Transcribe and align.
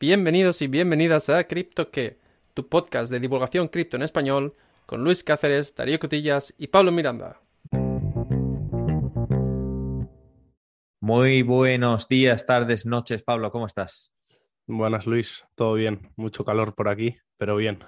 Bienvenidos 0.00 0.62
y 0.62 0.68
bienvenidas 0.68 1.28
a 1.28 1.42
CryptoQué, 1.42 2.20
tu 2.54 2.68
podcast 2.68 3.10
de 3.10 3.18
divulgación 3.18 3.66
cripto 3.66 3.96
en 3.96 4.04
español 4.04 4.54
con 4.86 5.02
Luis 5.02 5.24
Cáceres, 5.24 5.74
Darío 5.74 5.98
Cotillas 5.98 6.54
y 6.56 6.68
Pablo 6.68 6.92
Miranda. 6.92 7.40
Muy 11.00 11.42
buenos 11.42 12.06
días, 12.06 12.46
tardes, 12.46 12.86
noches, 12.86 13.24
Pablo, 13.24 13.50
¿cómo 13.50 13.66
estás? 13.66 14.12
Buenas, 14.68 15.04
Luis, 15.08 15.44
todo 15.56 15.74
bien. 15.74 16.12
Mucho 16.14 16.44
calor 16.44 16.76
por 16.76 16.88
aquí, 16.88 17.16
pero 17.36 17.56
bien. 17.56 17.80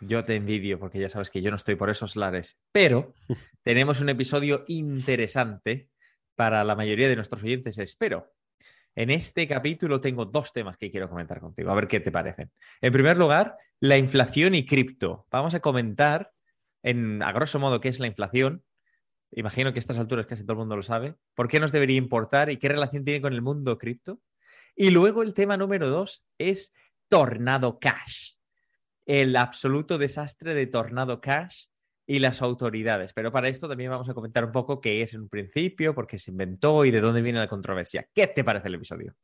Yo 0.00 0.24
te 0.24 0.34
envidio 0.34 0.80
porque 0.80 0.98
ya 0.98 1.08
sabes 1.08 1.30
que 1.30 1.42
yo 1.42 1.50
no 1.50 1.56
estoy 1.56 1.76
por 1.76 1.90
esos 1.90 2.16
lares, 2.16 2.60
pero 2.72 3.14
tenemos 3.62 4.00
un 4.00 4.08
episodio 4.08 4.64
interesante 4.66 5.90
para 6.34 6.64
la 6.64 6.74
mayoría 6.74 7.08
de 7.08 7.14
nuestros 7.14 7.44
oyentes, 7.44 7.78
espero. 7.78 8.32
En 8.94 9.10
este 9.10 9.48
capítulo 9.48 10.00
tengo 10.00 10.26
dos 10.26 10.52
temas 10.52 10.76
que 10.76 10.90
quiero 10.90 11.08
comentar 11.08 11.40
contigo, 11.40 11.70
a 11.70 11.74
ver 11.74 11.88
qué 11.88 12.00
te 12.00 12.12
parecen. 12.12 12.50
En 12.80 12.92
primer 12.92 13.16
lugar, 13.16 13.56
la 13.80 13.96
inflación 13.96 14.54
y 14.54 14.66
cripto. 14.66 15.26
Vamos 15.30 15.54
a 15.54 15.60
comentar, 15.60 16.30
en, 16.82 17.22
a 17.22 17.32
grosso 17.32 17.58
modo, 17.58 17.80
qué 17.80 17.88
es 17.88 18.00
la 18.00 18.06
inflación. 18.06 18.62
Imagino 19.30 19.72
que 19.72 19.78
a 19.78 19.80
estas 19.80 19.98
alturas 19.98 20.26
casi 20.26 20.42
todo 20.42 20.52
el 20.52 20.58
mundo 20.58 20.76
lo 20.76 20.82
sabe. 20.82 21.14
¿Por 21.34 21.48
qué 21.48 21.58
nos 21.58 21.72
debería 21.72 21.96
importar 21.96 22.50
y 22.50 22.58
qué 22.58 22.68
relación 22.68 23.04
tiene 23.04 23.22
con 23.22 23.32
el 23.32 23.40
mundo 23.40 23.78
cripto? 23.78 24.20
Y 24.76 24.90
luego 24.90 25.22
el 25.22 25.32
tema 25.32 25.56
número 25.56 25.88
dos 25.88 26.26
es 26.36 26.74
Tornado 27.08 27.78
Cash. 27.78 28.34
El 29.06 29.36
absoluto 29.36 29.96
desastre 29.96 30.54
de 30.54 30.66
Tornado 30.66 31.20
Cash 31.20 31.64
y 32.12 32.18
las 32.18 32.42
autoridades. 32.42 33.14
Pero 33.14 33.32
para 33.32 33.48
esto 33.48 33.66
también 33.66 33.90
vamos 33.90 34.06
a 34.06 34.12
comentar 34.12 34.44
un 34.44 34.52
poco 34.52 34.82
qué 34.82 35.00
es 35.00 35.14
en 35.14 35.22
un 35.22 35.28
principio, 35.30 35.94
por 35.94 36.06
qué 36.06 36.18
se 36.18 36.30
inventó 36.30 36.84
y 36.84 36.90
de 36.90 37.00
dónde 37.00 37.22
viene 37.22 37.38
la 37.38 37.48
controversia. 37.48 38.06
¿Qué 38.12 38.26
te 38.26 38.44
parece 38.44 38.68
el 38.68 38.74
episodio? 38.74 39.14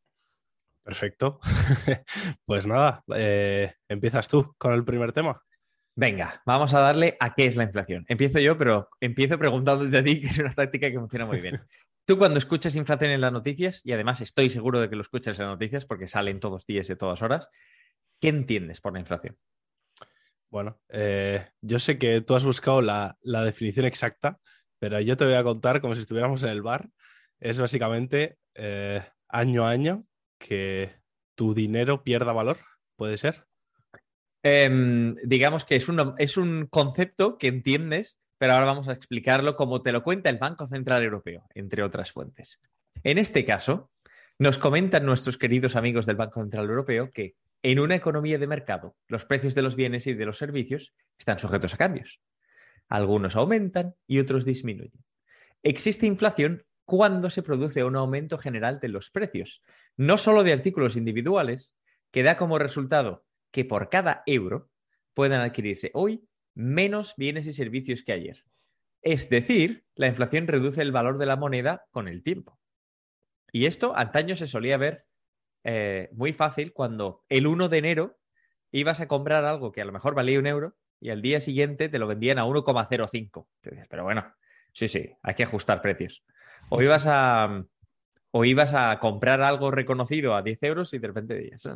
Perfecto. 0.83 1.39
pues 2.47 2.67
nada, 2.67 3.05
eh, 3.15 3.75
empiezas 3.89 4.27
tú 4.27 4.55
con 4.57 4.73
el 4.73 4.87
primer 4.87 5.13
tema. 5.13 5.39
Venga, 5.97 6.41
vamos 6.47 6.73
a 6.73 6.81
darle 6.81 7.19
a 7.21 7.35
qué 7.35 7.45
es 7.45 7.57
la 7.57 7.65
inflación. 7.65 8.07
Empiezo 8.09 8.39
yo, 8.39 8.57
pero 8.57 8.89
empiezo 9.01 9.39
preguntándote 9.39 9.99
a 9.99 10.03
ti, 10.03 10.23
que 10.23 10.29
es 10.29 10.39
una 10.39 10.55
táctica 10.55 10.91
que 10.91 10.99
funciona 10.99 11.27
muy 11.27 11.43
bien. 11.43 11.61
Tú 12.07 12.17
cuando 12.17 12.39
escuchas 12.39 12.75
inflación 12.75 13.11
en 13.11 13.21
las 13.21 13.35
noticias, 13.35 13.83
y 13.85 13.93
además 13.93 14.23
estoy 14.23 14.49
seguro 14.49 14.81
de 14.81 14.89
que 14.89 14.97
lo 14.97 15.03
escuchas 15.03 15.39
en 15.39 15.45
las 15.45 15.57
noticias 15.57 15.85
porque 15.85 16.09
salen 16.09 16.41
todos 16.41 16.65
días 16.65 16.89
y 16.89 16.97
todas 16.97 17.21
horas, 17.21 17.51
¿qué 18.19 18.29
entiendes 18.29 18.81
por 18.81 18.95
la 18.95 19.01
inflación? 19.01 19.37
Bueno, 20.51 20.81
eh, 20.89 21.47
yo 21.61 21.79
sé 21.79 21.99
que 21.99 22.21
tú 22.23 22.35
has 22.35 22.45
buscado 22.45 22.81
la, 22.81 23.17
definición 23.23 23.87
exacta, 23.87 24.39
pero 24.79 25.01
yo 25.01 25.17
te 25.17 25.25
voy 25.25 25.35
a 25.35 25.45
contar 25.45 25.81
como 25.81 25.95
si 25.95 26.01
estuviéramos 26.01 26.43
en 26.43 26.51
el 26.51 26.63
bar. 26.63 26.89
Es 27.39 27.61
básicamente 27.61 28.39
eh, 28.55 29.03
año 29.29 29.67
a 29.67 29.71
año 29.71 30.05
que 30.39 30.97
tu 31.35 31.55
dinero 31.55 32.03
pierda 32.03 32.33
valor, 32.33 32.59
¿puede 32.97 33.19
ser? 33.19 33.45
Em, 34.43 35.15
digamos 35.25 35.65
que 35.65 35.77
es 35.77 35.87
es 36.19 36.37
un 36.37 36.67
concepto 36.67 37.37
que 37.37 37.49
entiendes, 37.49 38.19
pero 38.39 38.55
ahora 38.55 38.67
vamos 38.67 38.89
a 38.89 38.93
explicarlo 38.93 39.57
como 39.57 39.83
te 39.83 39.93
lo 39.93 40.03
cuenta 40.03 40.31
el 40.31 40.39
Banco 40.39 40.67
Central 40.69 41.03
Europeo, 41.03 41.47
entre 41.55 41.83
otras 41.83 42.13
fuentes. 42.13 42.61
En 43.03 43.19
este 43.19 43.45
caso, 43.45 43.91
nos 44.39 44.59
comentan 44.59 45.05
nuestros 45.05 45.37
queridos 45.37 45.77
amigos 45.77 46.07
del 46.07 46.17
Banco 46.17 46.41
Central 46.41 46.67
Europeo 46.69 47.11
que 47.11 47.35
en 47.63 47.81
una 47.81 47.97
economía 47.97 48.39
de 48.39 48.47
mercado, 48.47 48.97
los 49.09 49.25
precios 49.25 49.55
de 49.55 49.63
los 49.63 49.77
bienes 49.77 50.07
y 50.07 50.15
de 50.15 50.27
los 50.27 50.39
servicios 50.39 50.95
están 51.19 51.39
sujetos 51.39 51.75
a 51.75 51.77
cambios. 51.77 52.21
Algunos 52.89 53.37
aumentan 53.37 53.95
y 54.07 54.19
otros 54.19 54.45
disminuyen. 54.45 55.05
Existe 55.63 56.07
inflación 56.07 56.65
cuando 56.85 57.31
se 57.31 57.43
produce 57.43 57.85
un 57.85 57.97
aumento 57.97 58.39
general 58.39 58.81
de 58.81 58.89
los 58.89 59.11
precios, 59.11 59.63
no 59.97 60.17
solo 60.17 60.43
de 60.43 60.53
artículos 60.53 60.97
individuales, 60.97 61.77
que 62.11 62.23
da 62.23 62.37
como 62.37 62.59
resultado 62.59 63.27
que 63.51 63.65
por 63.65 63.91
cada 63.91 64.23
euro 64.27 64.71
puedan 65.15 65.41
adquirirse 65.41 65.91
hoy 65.95 66.27
menos 66.55 67.15
bienes 67.17 67.47
y 67.47 67.53
servicios 67.53 68.03
que 68.05 68.13
ayer. 68.13 68.45
Es 69.03 69.29
decir, 69.29 69.85
la 69.95 70.07
inflación 70.07 70.47
reduce 70.47 70.81
el 70.81 70.93
valor 70.93 71.19
de 71.19 71.27
la 71.27 71.37
moneda 71.37 71.87
con 71.91 72.09
el 72.09 72.23
tiempo. 72.23 72.59
Y 73.53 73.67
esto 73.67 73.97
antaño 73.97 74.37
se 74.37 74.47
solía 74.47 74.77
ver 74.77 75.07
eh, 75.71 76.09
muy 76.13 76.33
fácil 76.33 76.73
cuando 76.73 77.27
el 77.29 77.47
1 77.47 77.69
de 77.69 77.77
enero 77.77 78.19
ibas 78.73 79.01
a 79.01 79.07
comprar 79.07 79.45
algo 79.45 79.71
que 79.71 79.83
a 79.83 79.85
lo 79.85 79.93
mejor 79.93 80.15
valía 80.15 80.39
un 80.39 80.47
euro 80.47 80.79
y 80.99 81.11
al 81.11 81.21
día 81.21 81.43
siguiente 81.43 81.91
te 81.91 81.99
lo 81.99 82.07
vendían 82.07 82.39
a 82.39 82.47
1,05. 82.47 83.47
pero 83.91 84.03
bueno, 84.03 84.35
sí, 84.73 84.89
sí, 84.89 85.15
hay 85.23 85.35
que 85.35 85.43
ajustar 85.43 85.83
precios. 85.83 86.25
O 86.71 86.81
ibas 86.81 87.07
a, 87.07 87.63
o 88.31 88.45
ibas 88.47 88.73
a 88.73 88.99
comprar 88.99 89.43
algo 89.43 89.71
reconocido 89.71 90.35
a 90.35 90.41
10 90.41 90.63
euros 90.63 90.95
y 90.95 91.01
de 91.01 91.07
repente 91.07 91.35
dices, 91.35 91.67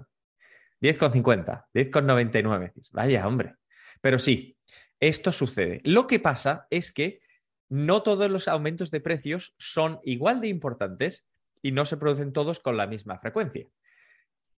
10,50, 0.80 1.66
10,99. 1.74 2.72
Vaya, 2.92 3.28
hombre. 3.28 3.56
Pero 4.00 4.19
sí, 4.19 4.56
esto 5.00 5.32
sucede. 5.32 5.82
Lo 5.84 6.06
que 6.06 6.19
pasa 6.19 6.66
es 6.70 6.92
que 6.92 7.20
no 7.69 8.03
todos 8.03 8.30
los 8.30 8.48
aumentos 8.48 8.91
de 8.91 9.03
precios 9.03 9.54
son 9.59 10.00
igual 10.03 10.41
de 10.41 10.48
importantes 10.48 11.28
y 11.60 11.72
no 11.72 11.84
se 11.84 11.98
producen 11.98 12.32
todos 12.32 12.59
con 12.59 12.78
la 12.78 12.86
misma 12.86 13.19
frecuencia. 13.19 13.66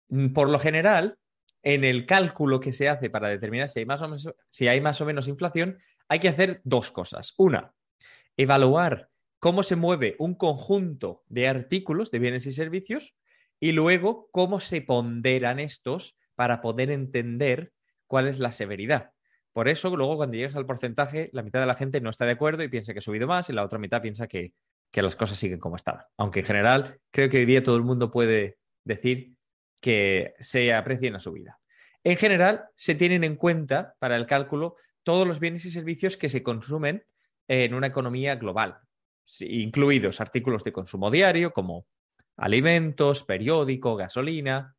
Mm, 0.09 0.33
por 0.33 0.49
lo 0.49 0.59
general, 0.59 1.17
en 1.61 1.83
el 1.83 2.05
cálculo 2.05 2.59
que 2.59 2.73
se 2.73 2.89
hace 2.89 3.09
para 3.09 3.29
determinar 3.29 3.69
si 3.69 3.79
hay 3.79 3.85
más 3.85 4.01
o 4.01 4.07
menos, 4.07 4.29
si 4.49 4.67
hay 4.67 4.81
más 4.81 4.99
o 5.01 5.05
menos 5.05 5.27
inflación, 5.27 5.79
hay 6.09 6.19
que 6.19 6.29
hacer 6.29 6.61
dos 6.63 6.91
cosas. 6.91 7.33
Una, 7.37 7.73
evaluar 8.37 9.09
cómo 9.39 9.63
se 9.63 9.75
mueve 9.75 10.15
un 10.19 10.35
conjunto 10.35 11.23
de 11.27 11.47
artículos, 11.47 12.11
de 12.11 12.19
bienes 12.19 12.45
y 12.45 12.53
servicios, 12.53 13.15
y 13.59 13.71
luego 13.71 14.29
cómo 14.31 14.59
se 14.59 14.81
ponderan 14.81 15.59
estos 15.59 16.17
para 16.35 16.61
poder 16.61 16.91
entender 16.91 17.71
cuál 18.07 18.27
es 18.27 18.39
la 18.39 18.51
severidad. 18.51 19.11
Por 19.53 19.67
eso, 19.67 19.95
luego, 19.95 20.17
cuando 20.17 20.35
llegas 20.35 20.55
al 20.55 20.65
porcentaje, 20.65 21.29
la 21.31 21.43
mitad 21.43 21.59
de 21.59 21.67
la 21.67 21.75
gente 21.75 22.01
no 22.01 22.09
está 22.09 22.25
de 22.25 22.31
acuerdo 22.31 22.63
y 22.63 22.67
piensa 22.67 22.91
que 22.91 22.99
ha 22.99 23.03
subido 23.03 23.27
más, 23.27 23.49
y 23.49 23.53
la 23.53 23.63
otra 23.63 23.79
mitad 23.79 24.01
piensa 24.01 24.27
que, 24.27 24.53
que 24.91 25.01
las 25.01 25.15
cosas 25.15 25.37
siguen 25.37 25.59
como 25.59 25.75
estaban. 25.75 26.03
Aunque 26.17 26.39
en 26.39 26.45
general 26.45 26.99
creo 27.11 27.29
que 27.29 27.37
hoy 27.37 27.45
día 27.45 27.63
todo 27.63 27.77
el 27.77 27.83
mundo 27.83 28.11
puede 28.11 28.57
decir 28.83 29.33
que 29.83 30.33
se 30.39 30.73
aprecien 30.73 31.13
a 31.13 31.19
su 31.19 31.33
vida. 31.33 31.59
En 32.05 32.15
general, 32.15 32.63
se 32.73 32.95
tienen 32.95 33.25
en 33.25 33.35
cuenta 33.35 33.95
para 33.99 34.15
el 34.15 34.25
cálculo 34.25 34.77
todos 35.03 35.27
los 35.27 35.41
bienes 35.41 35.65
y 35.65 35.71
servicios 35.71 36.15
que 36.15 36.29
se 36.29 36.41
consumen 36.41 37.03
en 37.49 37.73
una 37.73 37.87
economía 37.87 38.35
global, 38.35 38.77
incluidos 39.41 40.21
artículos 40.21 40.63
de 40.63 40.71
consumo 40.71 41.11
diario 41.11 41.51
como 41.51 41.85
alimentos, 42.37 43.25
periódico, 43.25 43.97
gasolina, 43.97 44.73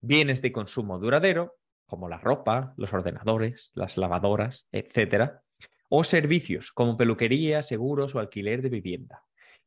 bienes 0.00 0.40
de 0.40 0.50
consumo 0.50 0.98
duradero 0.98 1.58
como 1.86 2.08
la 2.08 2.16
ropa, 2.16 2.72
los 2.78 2.94
ordenadores, 2.94 3.70
las 3.74 3.98
lavadoras, 3.98 4.66
etcétera, 4.72 5.42
o 5.90 6.04
servicios 6.04 6.72
como 6.72 6.96
peluquería, 6.96 7.62
seguros 7.62 8.14
o 8.14 8.18
alquiler 8.18 8.62
de 8.62 8.70
vivienda. 8.70 9.24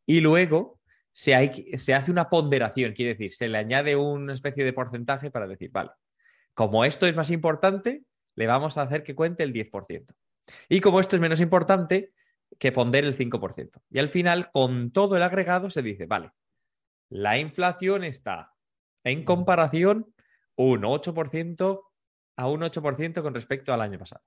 Y 0.08 0.22
luego 0.22 0.81
se, 1.14 1.34
hace 1.94 2.12
una 2.12 2.30
ponderación, 2.30 2.94
quiere 2.94 3.14
decir, 3.14 3.34
se 3.34 3.48
le 3.48 3.58
añade 3.58 3.96
una 3.96 4.34
especie 4.34 4.64
de 4.64 4.74
porcentaje 4.74 5.32
para 5.32 5.48
decir, 5.48 5.72
vale, 5.72 5.92
como 6.54 6.86
esto 6.86 7.06
es 7.06 7.16
más 7.16 7.30
importante, 7.30 8.04
le 8.36 8.48
vamos 8.48 8.78
a 8.78 8.84
hacer 8.84 9.04
que 9.04 9.16
cuente 9.16 9.44
el 9.44 9.54
10%. 9.54 10.14
Y 10.70 10.80
como 10.80 11.00
esto 11.00 11.16
es 11.16 11.22
menos 11.22 11.42
importante, 11.42 12.14
que 12.60 12.72
pondere 12.72 13.08
el 13.08 13.18
5%. 13.18 13.82
Y 13.90 14.00
al 14.00 14.10
final, 14.10 14.52
con 14.52 14.92
todo 14.92 15.16
el 15.16 15.24
agregado, 15.24 15.70
se 15.70 15.82
dice, 15.82 16.06
vale, 16.06 16.32
la 17.10 17.38
inflación 17.38 18.04
está 18.04 18.54
en 19.04 19.24
comparación 19.24 20.14
un 20.56 20.82
8% 20.82 21.82
a 22.38 22.48
un 22.48 22.62
8% 22.62 23.22
con 23.22 23.34
respecto 23.34 23.74
al 23.74 23.82
año 23.82 24.00
pasado. 24.00 24.24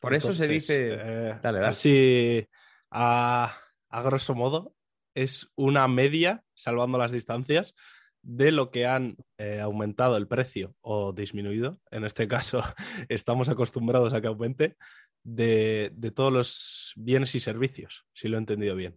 Por 0.00 0.14
eso 0.14 0.32
se 0.32 0.48
dice... 0.48 0.96
Eh, 1.00 1.40
así, 1.64 2.48
a, 2.90 3.56
a 3.88 4.02
grosso 4.02 4.34
modo, 4.34 4.74
es 5.14 5.50
una 5.56 5.88
media, 5.88 6.42
salvando 6.54 6.98
las 6.98 7.12
distancias, 7.12 7.74
de 8.22 8.52
lo 8.52 8.70
que 8.70 8.86
han 8.86 9.16
eh, 9.36 9.60
aumentado 9.60 10.16
el 10.16 10.28
precio 10.28 10.76
o 10.80 11.12
disminuido. 11.12 11.80
En 11.90 12.04
este 12.04 12.28
caso, 12.28 12.62
estamos 13.08 13.48
acostumbrados 13.48 14.14
a 14.14 14.20
que 14.20 14.28
aumente 14.28 14.76
de, 15.24 15.92
todos 16.14 16.32
los 16.32 16.92
bienes 16.96 17.34
y 17.34 17.40
servicios, 17.40 18.06
si 18.12 18.28
lo 18.28 18.36
he 18.36 18.40
entendido 18.40 18.76
bien. 18.76 18.96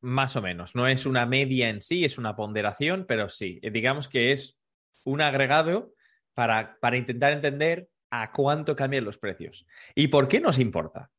Más 0.00 0.36
o 0.36 0.42
menos. 0.42 0.74
No 0.74 0.86
es 0.86 1.06
una 1.06 1.24
media 1.24 1.68
en 1.68 1.80
sí, 1.80 2.04
es 2.04 2.18
una 2.18 2.36
ponderación, 2.36 3.06
pero 3.06 3.28
sí, 3.28 3.58
eh, 3.62 3.70
digamos 3.70 4.08
que 4.08 4.32
es 4.32 4.58
un 5.04 5.20
agregado 5.20 5.94
para, 6.34 6.78
para 6.80 6.96
intentar 6.96 7.32
entender 7.32 7.88
a 8.10 8.32
cuánto 8.32 8.74
cambian 8.74 9.04
los 9.04 9.18
precios. 9.18 9.66
¿Y 9.94 10.08
por 10.08 10.28
qué 10.28 10.40
nos 10.40 10.58
importa? 10.58 11.10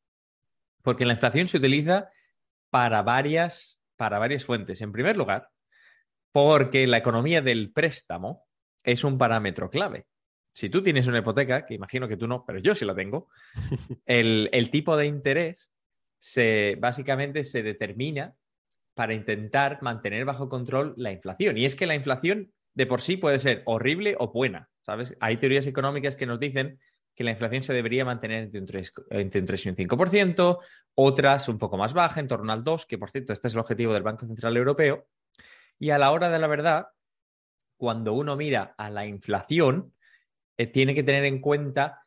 Porque 0.82 1.06
la 1.06 1.14
inflación 1.14 1.48
se 1.48 1.58
utiliza 1.58 2.10
para 2.70 3.02
varias, 3.02 3.79
para 4.00 4.18
varias 4.18 4.46
fuentes. 4.46 4.80
En 4.80 4.92
primer 4.92 5.18
lugar, 5.18 5.50
porque 6.32 6.86
la 6.86 6.96
economía 6.96 7.42
del 7.42 7.70
préstamo 7.70 8.46
es 8.82 9.04
un 9.04 9.18
parámetro 9.18 9.68
clave. 9.68 10.06
Si 10.54 10.70
tú 10.70 10.82
tienes 10.82 11.06
una 11.06 11.18
hipoteca, 11.18 11.66
que 11.66 11.74
imagino 11.74 12.08
que 12.08 12.16
tú 12.16 12.26
no, 12.26 12.42
pero 12.46 12.60
yo 12.60 12.74
sí 12.74 12.86
la 12.86 12.94
tengo, 12.94 13.28
el, 14.06 14.70
tipo 14.70 14.96
de 14.96 15.04
interés 15.04 15.74
se, 16.18 16.78
básicamente 16.80 17.44
se 17.44 17.62
determina 17.62 18.32
para 18.94 19.12
intentar 19.12 19.82
mantener 19.82 20.24
bajo 20.24 20.48
control 20.48 20.94
la 20.96 21.12
inflación. 21.12 21.58
Y 21.58 21.66
es 21.66 21.74
que 21.74 21.84
la 21.84 21.94
inflación 21.94 22.54
de 22.72 22.86
por 22.86 23.02
sí 23.02 23.18
puede 23.18 23.38
ser 23.38 23.62
horrible 23.66 24.16
o 24.18 24.32
buena. 24.32 24.70
¿sabes? 24.80 25.14
Hay 25.20 25.36
teorías 25.36 25.66
económicas 25.66 26.16
que 26.16 26.24
nos 26.24 26.40
dicen 26.40 26.80
que 27.20 27.24
la 27.24 27.32
inflación 27.32 27.62
se 27.62 27.74
debería 27.74 28.02
mantener 28.02 28.44
entre 28.44 28.60
un 28.60 28.66
3, 28.66 28.94
entre 29.10 29.40
un 29.42 29.46
3 29.46 29.66
y 29.66 29.68
un 29.68 29.76
5%, 29.76 30.58
otras 30.94 31.48
un 31.50 31.58
poco 31.58 31.76
más 31.76 31.92
baja, 31.92 32.18
en 32.18 32.28
torno 32.28 32.50
al 32.50 32.64
2, 32.64 32.86
que 32.86 32.96
por 32.96 33.10
cierto, 33.10 33.34
este 33.34 33.48
es 33.48 33.52
el 33.52 33.60
objetivo 33.60 33.92
del 33.92 34.02
Banco 34.02 34.24
Central 34.24 34.56
Europeo. 34.56 35.06
Y 35.78 35.90
a 35.90 35.98
la 35.98 36.12
hora 36.12 36.30
de 36.30 36.38
la 36.38 36.46
verdad, 36.46 36.86
cuando 37.76 38.14
uno 38.14 38.36
mira 38.36 38.74
a 38.78 38.88
la 38.88 39.04
inflación, 39.04 39.92
eh, 40.56 40.66
tiene 40.66 40.94
que 40.94 41.02
tener 41.02 41.26
en 41.26 41.42
cuenta 41.42 42.06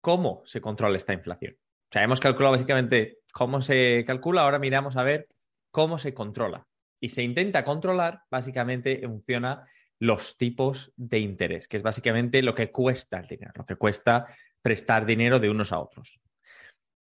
cómo 0.00 0.40
se 0.46 0.62
controla 0.62 0.96
esta 0.96 1.12
inflación. 1.12 1.58
O 1.58 1.92
sea, 1.92 2.02
hemos 2.02 2.20
calculado 2.20 2.52
básicamente 2.52 3.18
cómo 3.34 3.60
se 3.60 4.04
calcula, 4.06 4.40
ahora 4.40 4.58
miramos 4.58 4.96
a 4.96 5.02
ver 5.02 5.28
cómo 5.70 5.98
se 5.98 6.14
controla. 6.14 6.66
Y 6.98 7.10
se 7.10 7.22
intenta 7.22 7.62
controlar 7.62 8.22
básicamente 8.30 9.04
en 9.04 9.10
función 9.10 9.44
a 9.44 9.66
los 9.98 10.36
tipos 10.36 10.92
de 10.96 11.18
interés, 11.18 11.68
que 11.68 11.76
es 11.76 11.82
básicamente 11.82 12.42
lo 12.42 12.54
que 12.54 12.70
cuesta 12.70 13.18
el 13.18 13.26
dinero, 13.26 13.52
lo 13.54 13.66
que 13.66 13.76
cuesta 13.76 14.26
prestar 14.66 15.06
dinero 15.06 15.38
de 15.38 15.48
unos 15.48 15.70
a 15.70 15.78
otros. 15.78 16.18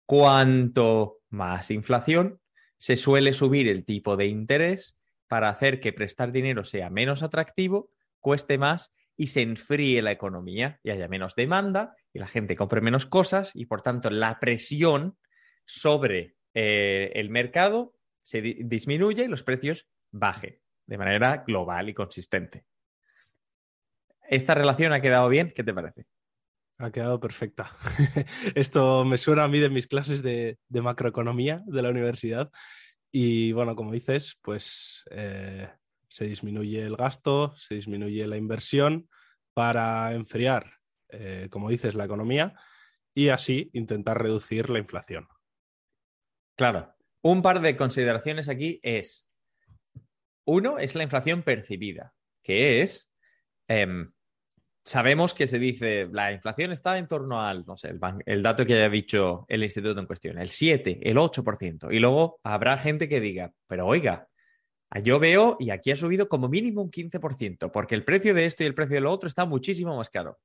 Cuanto 0.06 1.18
más 1.28 1.70
inflación, 1.70 2.40
se 2.78 2.96
suele 2.96 3.34
subir 3.34 3.68
el 3.68 3.84
tipo 3.84 4.16
de 4.16 4.28
interés 4.28 4.98
para 5.28 5.50
hacer 5.50 5.78
que 5.78 5.92
prestar 5.92 6.32
dinero 6.32 6.64
sea 6.64 6.88
menos 6.88 7.22
atractivo, 7.22 7.90
cueste 8.18 8.56
más 8.56 8.94
y 9.14 9.26
se 9.26 9.42
enfríe 9.42 10.00
la 10.00 10.10
economía 10.10 10.80
y 10.82 10.88
haya 10.88 11.06
menos 11.06 11.34
demanda 11.34 11.94
y 12.14 12.20
la 12.20 12.28
gente 12.28 12.56
compre 12.56 12.80
menos 12.80 13.04
cosas 13.04 13.54
y 13.54 13.66
por 13.66 13.82
tanto 13.82 14.08
la 14.08 14.40
presión 14.40 15.18
sobre 15.66 16.36
eh, 16.54 17.12
el 17.14 17.28
mercado 17.28 17.92
se 18.22 18.40
disminuye 18.40 19.24
y 19.24 19.28
los 19.28 19.42
precios 19.42 19.86
bajen 20.10 20.58
de 20.86 20.96
manera 20.96 21.44
global 21.46 21.90
y 21.90 21.92
consistente. 21.92 22.64
¿Esta 24.30 24.54
relación 24.54 24.94
ha 24.94 25.02
quedado 25.02 25.28
bien? 25.28 25.52
¿Qué 25.54 25.62
te 25.62 25.74
parece? 25.74 26.06
Ha 26.80 26.90
quedado 26.90 27.20
perfecta. 27.20 27.76
Esto 28.54 29.04
me 29.04 29.18
suena 29.18 29.44
a 29.44 29.48
mí 29.48 29.60
de 29.60 29.68
mis 29.68 29.86
clases 29.86 30.22
de, 30.22 30.56
macroeconomía 30.70 31.62
de 31.66 31.82
la 31.82 31.90
universidad. 31.90 32.50
Y 33.12 33.52
bueno, 33.52 33.76
como 33.76 33.92
dices, 33.92 34.38
pues 34.40 35.04
eh, 35.10 35.68
se 36.08 36.24
disminuye 36.24 36.80
el 36.80 36.96
gasto, 36.96 37.54
se 37.56 37.74
disminuye 37.74 38.26
la 38.26 38.38
inversión 38.38 39.10
para 39.52 40.14
enfriar, 40.14 40.72
eh, 41.10 41.48
como 41.50 41.68
dices, 41.68 41.94
la 41.94 42.06
economía 42.06 42.54
y 43.14 43.28
así 43.28 43.68
intentar 43.74 44.22
reducir 44.22 44.70
la 44.70 44.78
inflación. 44.78 45.28
Claro. 46.56 46.94
Un 47.22 47.42
par 47.42 47.60
de 47.60 47.76
consideraciones 47.76 48.48
aquí 48.48 48.80
es, 48.82 49.30
uno 50.46 50.78
es 50.78 50.94
la 50.94 51.02
inflación 51.02 51.42
percibida, 51.42 52.14
que 52.42 52.80
es, 52.80 53.12
em, 53.68 54.12
sabemos 54.90 55.34
que 55.34 55.46
se 55.46 55.60
dice, 55.60 56.08
la 56.10 56.32
inflación 56.32 56.72
está 56.72 56.98
en 56.98 57.06
torno 57.06 57.40
al, 57.40 57.64
no 57.64 57.76
sé, 57.76 57.94
el, 58.26 58.42
dato 58.42 58.66
que 58.66 58.74
haya 58.74 58.88
dicho 58.88 59.46
el 59.46 59.62
instituto 59.62 60.00
en 60.00 60.06
cuestión, 60.06 60.36
el 60.36 60.48
7, 60.48 60.98
el 61.08 61.16
8%. 61.16 61.94
Y 61.94 62.00
luego 62.00 62.40
habrá 62.42 62.76
gente 62.76 63.08
que 63.08 63.20
diga, 63.20 63.52
pero 63.68 63.86
oiga, 63.86 64.26
yo 65.04 65.20
veo 65.20 65.56
y 65.60 65.70
aquí 65.70 65.92
ha 65.92 65.96
subido 65.96 66.28
como 66.28 66.48
mínimo 66.48 66.82
un 66.82 66.90
15%, 66.90 67.70
porque 67.70 67.94
el 67.94 68.04
precio 68.04 68.34
de 68.34 68.46
esto 68.46 68.64
y 68.64 68.66
el 68.66 68.74
precio 68.74 68.96
de 68.96 69.02
lo 69.02 69.12
otro 69.12 69.28
está 69.28 69.44
muchísimo 69.44 69.96
más 69.96 70.10
caro. 70.10 70.40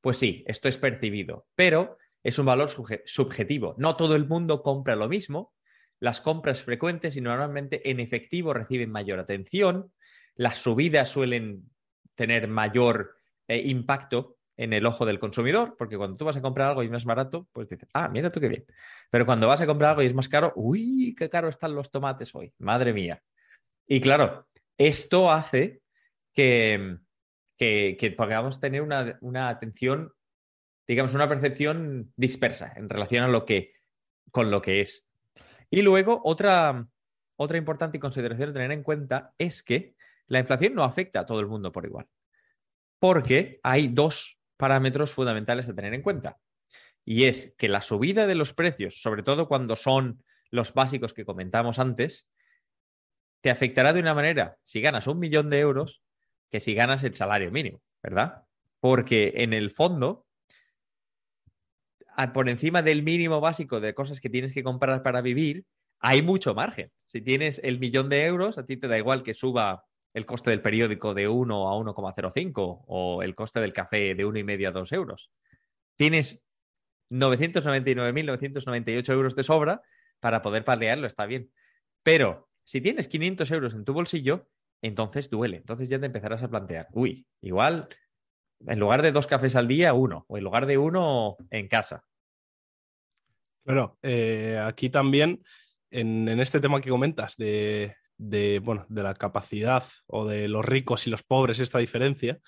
Pues 0.00 0.16
sí, 0.16 0.42
esto 0.48 0.68
es 0.68 0.76
percibido, 0.76 1.46
pero 1.54 1.96
es 2.24 2.36
un 2.40 2.46
valor 2.46 2.70
subjetivo. 3.04 3.76
No 3.78 3.94
todo 3.94 4.16
el 4.16 4.26
mundo 4.26 4.64
compra 4.64 4.96
lo 4.96 5.08
mismo. 5.08 5.52
Las 6.00 6.20
compras 6.20 6.64
frecuentes 6.64 7.16
y 7.16 7.20
normalmente 7.20 7.88
en 7.88 8.00
efectivo 8.00 8.54
reciben 8.54 8.90
mayor 8.90 9.20
atención. 9.20 9.92
Las 10.34 10.58
subidas 10.58 11.10
suelen 11.10 11.70
tener 12.16 12.48
mayor 12.48 13.14
eh, 13.48 13.62
impacto 13.66 14.36
en 14.56 14.72
el 14.72 14.86
ojo 14.86 15.04
del 15.04 15.18
consumidor, 15.18 15.76
porque 15.76 15.96
cuando 15.96 16.16
tú 16.16 16.24
vas 16.24 16.36
a 16.36 16.42
comprar 16.42 16.68
algo 16.68 16.82
y 16.82 16.86
es 16.86 16.92
más 16.92 17.04
barato, 17.04 17.48
pues 17.52 17.68
dices, 17.68 17.88
ah, 17.92 18.08
mira 18.08 18.30
tú 18.30 18.40
qué 18.40 18.48
bien. 18.48 18.64
Pero 19.10 19.26
cuando 19.26 19.48
vas 19.48 19.60
a 19.60 19.66
comprar 19.66 19.90
algo 19.90 20.02
y 20.02 20.06
es 20.06 20.14
más 20.14 20.28
caro, 20.28 20.52
uy, 20.56 21.14
qué 21.18 21.28
caro 21.28 21.48
están 21.48 21.74
los 21.74 21.90
tomates 21.90 22.34
hoy, 22.34 22.52
madre 22.58 22.92
mía. 22.92 23.22
Y 23.86 24.00
claro, 24.00 24.46
esto 24.78 25.30
hace 25.30 25.82
que, 26.32 26.98
que, 27.56 27.96
que 27.98 28.10
podamos 28.12 28.60
tener 28.60 28.82
una, 28.82 29.18
una, 29.20 29.48
atención, 29.48 30.12
digamos, 30.86 31.14
una 31.14 31.28
percepción 31.28 32.12
dispersa 32.16 32.72
en 32.76 32.88
relación 32.88 33.24
a 33.24 33.28
lo 33.28 33.44
que, 33.44 33.72
con 34.30 34.50
lo 34.50 34.62
que 34.62 34.80
es. 34.80 35.08
Y 35.68 35.82
luego, 35.82 36.20
otra, 36.24 36.86
otra 37.36 37.58
importante 37.58 37.98
consideración 37.98 38.50
a 38.50 38.52
tener 38.52 38.70
en 38.70 38.84
cuenta 38.84 39.34
es 39.36 39.62
que 39.62 39.96
la 40.28 40.38
inflación 40.38 40.74
no 40.74 40.84
afecta 40.84 41.20
a 41.20 41.26
todo 41.26 41.40
el 41.40 41.48
mundo 41.48 41.72
por 41.72 41.84
igual 41.84 42.06
porque 43.04 43.60
hay 43.62 43.88
dos 43.88 44.38
parámetros 44.56 45.12
fundamentales 45.12 45.68
a 45.68 45.74
tener 45.74 45.92
en 45.92 46.00
cuenta. 46.00 46.38
Y 47.04 47.24
es 47.24 47.54
que 47.58 47.68
la 47.68 47.82
subida 47.82 48.26
de 48.26 48.34
los 48.34 48.54
precios, 48.54 49.02
sobre 49.02 49.22
todo 49.22 49.46
cuando 49.46 49.76
son 49.76 50.24
los 50.50 50.72
básicos 50.72 51.12
que 51.12 51.26
comentamos 51.26 51.78
antes, 51.78 52.30
te 53.42 53.50
afectará 53.50 53.92
de 53.92 54.00
una 54.00 54.14
manera 54.14 54.56
si 54.62 54.80
ganas 54.80 55.06
un 55.06 55.18
millón 55.18 55.50
de 55.50 55.58
euros 55.58 56.00
que 56.50 56.60
si 56.60 56.72
ganas 56.72 57.04
el 57.04 57.14
salario 57.14 57.50
mínimo, 57.50 57.82
¿verdad? 58.02 58.44
Porque 58.80 59.34
en 59.36 59.52
el 59.52 59.70
fondo, 59.70 60.24
por 62.32 62.48
encima 62.48 62.80
del 62.80 63.02
mínimo 63.02 63.38
básico 63.38 63.80
de 63.80 63.92
cosas 63.92 64.18
que 64.18 64.30
tienes 64.30 64.54
que 64.54 64.64
comprar 64.64 65.02
para 65.02 65.20
vivir, 65.20 65.66
hay 65.98 66.22
mucho 66.22 66.54
margen. 66.54 66.90
Si 67.04 67.20
tienes 67.20 67.60
el 67.62 67.78
millón 67.80 68.08
de 68.08 68.24
euros, 68.24 68.56
a 68.56 68.64
ti 68.64 68.78
te 68.78 68.88
da 68.88 68.96
igual 68.96 69.22
que 69.22 69.34
suba 69.34 69.84
el 70.14 70.26
coste 70.26 70.50
del 70.50 70.62
periódico 70.62 71.12
de 71.12 71.28
1 71.28 71.68
a 71.68 71.74
1,05 71.74 72.84
o 72.86 73.22
el 73.22 73.34
coste 73.34 73.60
del 73.60 73.72
café 73.72 74.14
de 74.14 74.24
1,5 74.24 74.68
a 74.68 74.70
2 74.70 74.92
euros. 74.92 75.32
Tienes 75.96 76.42
999.998 77.10 79.12
euros 79.12 79.36
de 79.36 79.42
sobra 79.42 79.82
para 80.20 80.40
poder 80.40 80.64
palearlo, 80.64 81.06
está 81.06 81.26
bien. 81.26 81.50
Pero 82.02 82.48
si 82.62 82.80
tienes 82.80 83.08
500 83.08 83.50
euros 83.50 83.74
en 83.74 83.84
tu 83.84 83.92
bolsillo, 83.92 84.48
entonces 84.80 85.28
duele. 85.30 85.58
Entonces 85.58 85.88
ya 85.88 85.98
te 85.98 86.06
empezarás 86.06 86.42
a 86.42 86.48
plantear, 86.48 86.88
uy, 86.92 87.26
igual 87.42 87.88
en 88.66 88.78
lugar 88.78 89.02
de 89.02 89.12
dos 89.12 89.26
cafés 89.26 89.56
al 89.56 89.68
día, 89.68 89.94
uno, 89.94 90.24
o 90.28 90.38
en 90.38 90.44
lugar 90.44 90.66
de 90.66 90.78
uno 90.78 91.36
en 91.50 91.68
casa. 91.68 92.04
Claro, 93.64 93.98
eh, 94.02 94.60
aquí 94.62 94.90
también, 94.90 95.42
en, 95.90 96.28
este 96.40 96.60
tema 96.60 96.80
que 96.80 96.90
comentas 96.90 97.36
de, 97.36 97.96
de, 98.18 98.58
bueno, 98.60 98.86
de 98.88 99.02
la 99.02 99.14
capacidad 99.14 99.84
o 100.06 100.26
de 100.26 100.48
los 100.48 100.64
ricos 100.64 101.06
y 101.06 101.10
los 101.10 101.22
pobres, 101.22 101.58
esta 101.58 101.78
diferencia, 101.78 102.38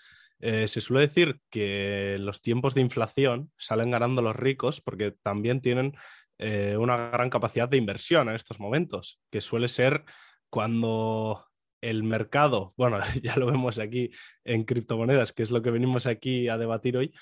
eh, 0.40 0.68
se 0.68 0.80
suele 0.80 1.02
decir 1.02 1.40
que 1.50 2.16
los 2.20 2.42
tiempos 2.42 2.74
de 2.74 2.82
inflación 2.82 3.50
salen 3.56 3.90
ganando 3.90 4.22
los 4.22 4.36
ricos 4.36 4.80
porque 4.80 5.12
también 5.22 5.60
tienen 5.60 5.96
eh, 6.38 6.76
una 6.78 7.08
gran 7.08 7.30
capacidad 7.30 7.68
de 7.68 7.78
inversión 7.78 8.28
en 8.28 8.34
estos 8.34 8.60
momentos, 8.60 9.20
que 9.30 9.40
suele 9.40 9.68
ser 9.68 10.04
cuando 10.50 11.46
el 11.80 12.02
mercado, 12.02 12.74
bueno, 12.76 12.98
ya 13.22 13.36
lo 13.36 13.46
vemos 13.46 13.78
aquí 13.78 14.10
en 14.44 14.64
criptomonedas, 14.64 15.32
que 15.32 15.42
es 15.42 15.50
lo 15.50 15.62
que 15.62 15.70
venimos 15.70 16.06
aquí 16.06 16.48
a 16.48 16.58
debatir 16.58 16.96
hoy, 16.96 17.14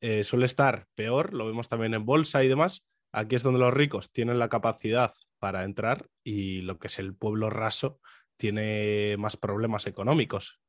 eh, 0.00 0.24
suele 0.24 0.46
estar 0.46 0.86
peor, 0.94 1.34
lo 1.34 1.46
vemos 1.46 1.68
también 1.68 1.94
en 1.94 2.04
bolsa 2.04 2.44
y 2.44 2.48
demás. 2.48 2.84
Aquí 3.16 3.36
es 3.36 3.44
donde 3.44 3.60
los 3.60 3.72
ricos 3.72 4.10
tienen 4.10 4.40
la 4.40 4.48
capacidad 4.48 5.12
para 5.38 5.62
entrar 5.62 6.08
y 6.24 6.62
lo 6.62 6.80
que 6.80 6.88
es 6.88 6.98
el 6.98 7.14
pueblo 7.14 7.48
raso 7.48 8.00
tiene 8.36 9.14
más 9.18 9.36
problemas 9.36 9.86
económicos. 9.86 10.60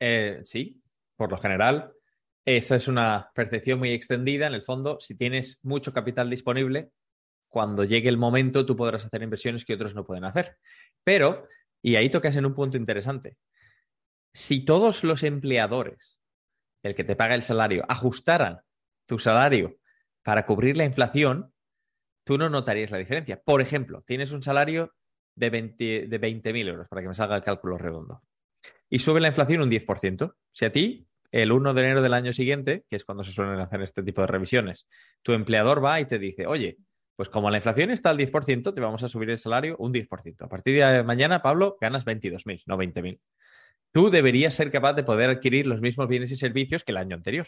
Eh, 0.00 0.40
sí, 0.42 0.82
por 1.14 1.30
lo 1.30 1.38
general, 1.38 1.92
esa 2.44 2.74
es 2.74 2.88
una 2.88 3.30
percepción 3.32 3.78
muy 3.78 3.92
extendida. 3.92 4.48
En 4.48 4.54
el 4.54 4.64
fondo, 4.64 4.98
si 4.98 5.16
tienes 5.16 5.60
mucho 5.62 5.92
capital 5.92 6.28
disponible, 6.28 6.90
cuando 7.48 7.84
llegue 7.84 8.08
el 8.08 8.18
momento 8.18 8.66
tú 8.66 8.74
podrás 8.74 9.06
hacer 9.06 9.22
inversiones 9.22 9.64
que 9.64 9.74
otros 9.74 9.94
no 9.94 10.04
pueden 10.04 10.24
hacer. 10.24 10.56
Pero, 11.04 11.46
y 11.80 11.94
ahí 11.94 12.10
tocas 12.10 12.34
en 12.34 12.46
un 12.46 12.54
punto 12.54 12.76
interesante, 12.76 13.36
si 14.34 14.64
todos 14.64 15.04
los 15.04 15.22
empleadores, 15.22 16.18
el 16.82 16.96
que 16.96 17.04
te 17.04 17.14
paga 17.14 17.36
el 17.36 17.44
salario, 17.44 17.84
ajustaran 17.88 18.62
tu 19.06 19.20
salario 19.20 19.78
para 20.22 20.46
cubrir 20.46 20.76
la 20.76 20.84
inflación, 20.84 21.52
tú 22.24 22.38
no 22.38 22.48
notarías 22.48 22.90
la 22.90 22.98
diferencia. 22.98 23.40
Por 23.42 23.60
ejemplo, 23.60 24.02
tienes 24.06 24.32
un 24.32 24.42
salario 24.42 24.94
de 25.34 25.50
20.000 25.50 26.08
de 26.08 26.18
20 26.18 26.50
euros, 26.60 26.88
para 26.88 27.02
que 27.02 27.08
me 27.08 27.14
salga 27.14 27.36
el 27.36 27.42
cálculo 27.42 27.78
redondo, 27.78 28.22
y 28.88 28.98
sube 28.98 29.20
la 29.20 29.28
inflación 29.28 29.62
un 29.62 29.70
10%. 29.70 30.34
Si 30.52 30.64
a 30.64 30.72
ti, 30.72 31.08
el 31.30 31.50
1 31.50 31.74
de 31.74 31.82
enero 31.82 32.02
del 32.02 32.14
año 32.14 32.32
siguiente, 32.32 32.84
que 32.88 32.96
es 32.96 33.04
cuando 33.04 33.24
se 33.24 33.32
suelen 33.32 33.58
hacer 33.58 33.80
este 33.82 34.02
tipo 34.02 34.20
de 34.20 34.26
revisiones, 34.26 34.86
tu 35.22 35.32
empleador 35.32 35.84
va 35.84 36.00
y 36.00 36.04
te 36.04 36.18
dice, 36.18 36.46
oye, 36.46 36.76
pues 37.16 37.28
como 37.28 37.50
la 37.50 37.58
inflación 37.58 37.90
está 37.90 38.10
al 38.10 38.18
10%, 38.18 38.74
te 38.74 38.80
vamos 38.80 39.02
a 39.02 39.08
subir 39.08 39.30
el 39.30 39.38
salario 39.38 39.76
un 39.78 39.92
10%. 39.92 40.42
A 40.42 40.48
partir 40.48 40.78
de 40.78 41.02
mañana, 41.02 41.40
Pablo, 41.42 41.76
ganas 41.80 42.04
22.000, 42.04 42.62
no 42.66 42.76
20.000. 42.76 43.18
Tú 43.92 44.10
deberías 44.10 44.54
ser 44.54 44.70
capaz 44.70 44.94
de 44.94 45.04
poder 45.04 45.30
adquirir 45.30 45.66
los 45.66 45.80
mismos 45.80 46.08
bienes 46.08 46.30
y 46.30 46.36
servicios 46.36 46.84
que 46.84 46.92
el 46.92 46.98
año 46.98 47.16
anterior. 47.16 47.46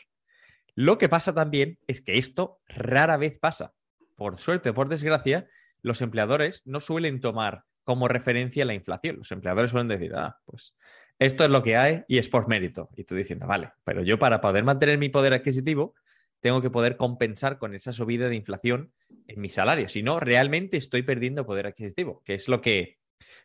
Lo 0.75 0.99
que 0.99 1.09
pasa 1.09 1.33
también 1.33 1.79
es 1.87 2.01
que 2.01 2.19
esto 2.19 2.61
rara 2.67 3.17
vez 3.17 3.39
pasa 3.39 3.75
por 4.17 4.39
suerte 4.39 4.71
o 4.71 4.75
por 4.75 4.89
desgracia, 4.89 5.49
los 5.83 6.01
empleadores 6.01 6.63
no 6.65 6.81
suelen 6.81 7.21
tomar 7.21 7.65
como 7.85 8.09
referencia 8.09 8.65
la 8.65 8.75
inflación. 8.75 9.17
Los 9.19 9.31
empleadores 9.33 9.71
suelen 9.71 9.89
decir, 9.89 10.15
ah, 10.15 10.39
pues 10.47 10.75
esto 11.19 11.45
es 11.45 11.51
lo 11.51 11.63
que 11.63 11.77
hay 11.77 12.03
y 12.09 12.19
es 12.19 12.29
por 12.29 12.49
mérito. 12.49 12.89
Y 12.97 13.05
tú 13.05 13.15
diciendo, 13.15 13.47
vale, 13.47 13.73
pero 13.85 14.03
yo 14.03 14.19
para 14.19 14.41
poder 14.41 14.65
mantener 14.65 14.99
mi 14.99 15.11
poder 15.11 15.35
adquisitivo, 15.35 15.95
tengo 16.41 16.61
que 16.61 16.71
poder 16.71 16.97
compensar 16.97 17.59
con 17.59 17.75
esa 17.75 17.93
subida 17.93 18.29
de 18.29 18.37
inflación 18.37 18.93
en 19.27 19.41
mi 19.41 19.49
salario. 19.49 19.89
Si 19.89 20.03
no, 20.03 20.21
realmente 20.21 20.77
estoy 20.77 21.03
perdiendo 21.03 21.47
poder 21.47 21.67
adquisitivo, 21.67 22.23
que 22.25 22.35
es 22.35 22.49
lo 22.49 22.61
que, 22.61 22.99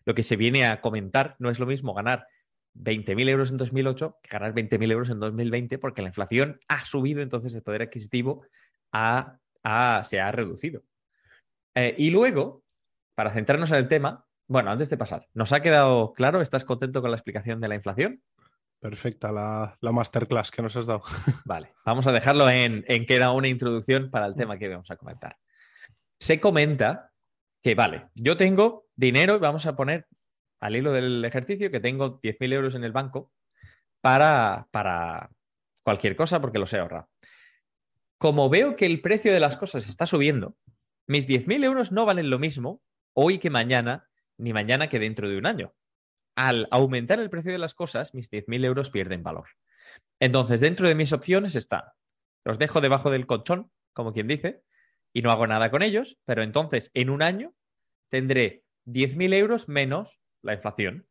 lo 0.06 0.16
que 0.16 0.24
se 0.24 0.36
viene 0.36 0.66
a 0.66 0.82
comentar. 0.82 1.36
No 1.40 1.50
es 1.50 1.60
lo 1.60 1.66
mismo 1.66 1.94
ganar 1.94 2.28
20.000 2.80 3.30
euros 3.30 3.52
en 3.52 3.58
2008 3.58 4.20
que 4.24 4.30
ganar 4.30 4.54
20.000 4.54 4.92
euros 4.92 5.10
en 5.10 5.20
2020 5.20 5.78
porque 5.78 6.02
la 6.02 6.08
inflación 6.08 6.60
ha 6.68 6.86
subido, 6.86 7.22
entonces 7.22 7.54
el 7.54 7.62
poder 7.62 7.84
adquisitivo 7.84 8.44
se 8.92 10.20
ha 10.20 10.32
reducido. 10.32 10.84
Eh, 11.76 11.94
y 11.98 12.10
luego, 12.10 12.64
para 13.16 13.32
centrarnos 13.32 13.72
en 13.72 13.78
el 13.78 13.88
tema, 13.88 14.26
bueno, 14.48 14.72
antes 14.72 14.90
de 14.90 14.98
pasar, 14.98 15.28
¿nos 15.34 15.54
ha 15.54 15.62
quedado 15.62 16.14
claro? 16.14 16.42
¿Estás 16.42 16.66
contento 16.66 17.02
con 17.02 17.12
la 17.12 17.18
explicación 17.18 17.62
de 17.62 17.68
la 17.68 17.76
inflación? 17.76 18.24
Perfecta 18.80 19.32
la, 19.32 19.78
masterclass 19.82 20.52
que 20.52 20.62
nos 20.62 20.76
has 20.76 20.86
dado. 20.86 21.04
Vale, 21.46 21.74
vamos 21.86 22.08
a 22.08 22.12
dejarlo 22.12 22.50
en, 22.50 22.84
en 22.88 23.06
que 23.06 23.16
era 23.16 23.32
una 23.32 23.50
introducción 23.50 24.10
para 24.10 24.26
el 24.26 24.36
tema 24.36 24.58
que 24.58 24.70
vamos 24.70 24.90
a 24.90 24.96
comentar. 24.96 25.38
Se 26.20 26.40
comenta 26.40 27.12
que, 27.62 27.76
vale, 27.76 28.08
yo 28.16 28.38
tengo 28.38 28.88
dinero 28.96 29.36
y 29.36 29.40
vamos 29.40 29.66
a 29.66 29.76
poner 29.76 30.08
al 30.60 30.76
hilo 30.76 30.92
del 30.92 31.24
ejercicio 31.26 31.72
que 31.72 31.80
tengo 31.80 32.20
10.000 32.22 32.54
euros 32.54 32.76
en 32.76 32.84
el 32.84 32.92
banco 32.92 33.32
para, 34.02 34.68
para 34.72 35.30
cualquier 35.84 36.16
cosa 36.16 36.42
porque 36.42 36.60
los 36.60 36.74
he 36.74 36.80
ahorrado. 36.80 37.10
Como 38.18 38.50
veo 38.50 38.76
que 38.76 38.86
el 38.86 39.02
precio 39.02 39.34
de 39.34 39.40
las 39.40 39.58
cosas 39.58 39.88
está 39.88 40.06
subiendo, 40.06 40.58
mis 41.08 41.28
10.000 41.28 41.64
euros 41.64 41.92
no 41.92 42.06
valen 42.06 42.30
lo 42.30 42.40
mismo 42.40 42.82
hoy 43.14 43.40
que 43.40 43.50
mañana 43.50 44.10
ni 44.38 44.54
mañana 44.54 44.90
que 44.90 45.00
dentro 45.00 45.30
de 45.30 45.38
un 45.38 45.46
año. 45.46 45.74
Al 46.36 46.68
aumentar 46.72 47.20
el 47.20 47.30
precio 47.30 47.52
de 47.52 47.58
las 47.58 47.74
cosas, 47.74 48.14
mis 48.14 48.32
10.000 48.32 48.66
euros 48.66 48.90
pierden 48.90 49.24
valor. 49.24 49.48
Entonces, 50.20 50.62
dentro 50.62 50.88
de 50.88 50.96
mis 50.96 51.12
opciones 51.12 51.56
está, 51.56 51.96
los 52.46 52.58
dejo 52.58 52.82
debajo 52.82 53.12
del 53.12 53.26
colchón, 53.26 53.72
como 53.94 54.14
quien 54.14 54.28
dice, 54.28 54.64
y 55.14 55.22
no 55.22 55.32
hago 55.32 55.48
nada 55.48 55.72
con 55.72 55.82
ellos, 55.82 56.18
pero 56.26 56.44
entonces 56.44 56.92
en 56.94 57.10
un 57.10 57.22
año 57.22 57.54
tendré 58.10 58.64
10.000 58.86 59.34
euros 59.34 59.68
menos 59.68 60.22
la 60.42 60.54
inflación, 60.54 61.08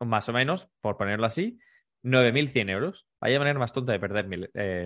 más 0.00 0.28
o 0.28 0.32
menos, 0.32 0.68
por 0.80 0.96
ponerlo 0.96 1.26
así, 1.26 1.58
9.100 2.02 2.70
euros. 2.70 3.06
Vaya 3.20 3.38
manera 3.38 3.58
más 3.58 3.72
tonta 3.72 3.92
de 3.92 4.00
perder 4.00 4.26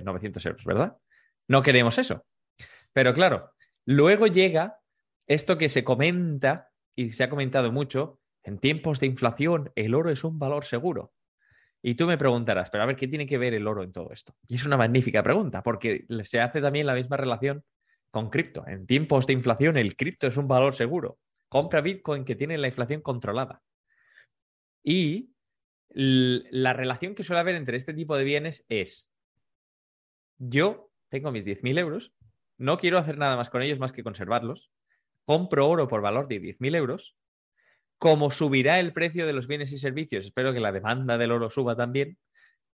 900 0.05 0.45
eh, 0.45 0.49
euros, 0.49 0.65
¿verdad? 0.65 0.97
No 1.49 1.63
queremos 1.63 1.99
eso. 1.99 2.25
Pero 2.93 3.15
claro, 3.15 3.51
luego 3.85 4.27
llega 4.27 4.81
esto 5.27 5.59
que 5.59 5.69
se 5.69 5.85
comenta 5.85 6.71
y 6.97 7.13
se 7.13 7.25
ha 7.25 7.31
comentado 7.31 7.73
mucho, 7.73 8.21
en 8.43 8.59
tiempos 8.59 9.01
de 9.01 9.07
inflación 9.07 9.73
el 9.75 9.95
oro 9.95 10.11
es 10.11 10.25
un 10.25 10.39
valor 10.39 10.65
seguro. 10.65 11.13
Y 11.83 11.97
tú 11.97 12.07
me 12.07 12.17
preguntarás, 12.17 12.71
pero 12.71 12.83
a 12.83 12.87
ver, 12.87 12.97
¿qué 12.97 13.09
tiene 13.09 13.27
que 13.27 13.37
ver 13.37 13.53
el 13.53 13.67
oro 13.67 13.83
en 13.83 13.93
todo 13.93 14.11
esto? 14.13 14.35
Y 14.49 14.55
es 14.55 14.65
una 14.65 14.77
magnífica 14.77 15.23
pregunta, 15.23 15.63
porque 15.63 16.07
se 16.23 16.41
hace 16.41 16.61
también 16.61 16.87
la 16.87 16.95
misma 16.95 17.17
relación 17.17 17.63
con 18.11 18.31
cripto. 18.31 18.67
En 18.67 18.87
tiempos 18.87 19.27
de 19.27 19.35
inflación 19.35 19.77
el 19.77 19.97
cripto 19.97 20.27
es 20.27 20.37
un 20.37 20.49
valor 20.49 20.75
seguro. 20.75 21.19
Compra 21.49 21.81
Bitcoin 21.81 22.25
que 22.25 22.37
tiene 22.37 22.57
la 22.57 22.69
inflación 22.69 23.03
controlada. 23.03 23.61
Y 24.85 25.31
la 25.89 26.73
relación 26.73 27.15
que 27.15 27.25
suele 27.25 27.41
haber 27.41 27.55
entre 27.57 27.77
este 27.77 27.95
tipo 27.95 28.17
de 28.17 28.25
bienes 28.25 28.65
es, 28.69 29.11
yo 30.39 30.91
tengo 31.09 31.33
mis 31.33 31.45
10.000 31.45 31.79
euros, 31.79 32.13
no 32.59 32.79
quiero 32.79 32.99
hacer 32.99 33.17
nada 33.17 33.37
más 33.37 33.51
con 33.51 33.63
ellos 33.63 33.79
más 33.79 33.93
que 33.93 34.05
conservarlos, 34.05 34.71
compro 35.25 35.69
oro 35.69 35.89
por 35.89 36.03
valor 36.03 36.29
de 36.29 36.41
10.000 36.41 36.77
euros, 36.77 37.17
como 37.99 38.31
subirá 38.31 38.79
el 38.79 38.93
precio 38.93 39.27
de 39.27 39.33
los 39.33 39.47
bienes 39.47 39.73
y 39.73 39.79
servicios, 39.79 40.27
espero 40.27 40.53
que 40.53 40.61
la 40.61 40.73
demanda 40.73 41.17
del 41.17 41.33
oro 41.33 41.49
suba 41.49 41.75
también, 41.77 42.19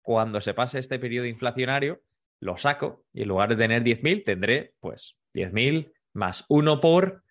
cuando 0.03 0.41
se 0.41 0.55
pase 0.55 0.79
este 0.79 0.99
periodo 0.99 1.27
inflacionario, 1.27 2.01
lo 2.41 2.57
saco 2.57 3.05
y 3.13 3.23
en 3.23 3.29
lugar 3.29 3.51
de 3.51 3.57
tener 3.57 3.85
10.000 3.85 4.25
tendré 4.25 4.75
pues 4.81 5.17
10.000 5.35 5.93
más 6.15 6.47
uno 6.49 6.81
por 6.81 7.23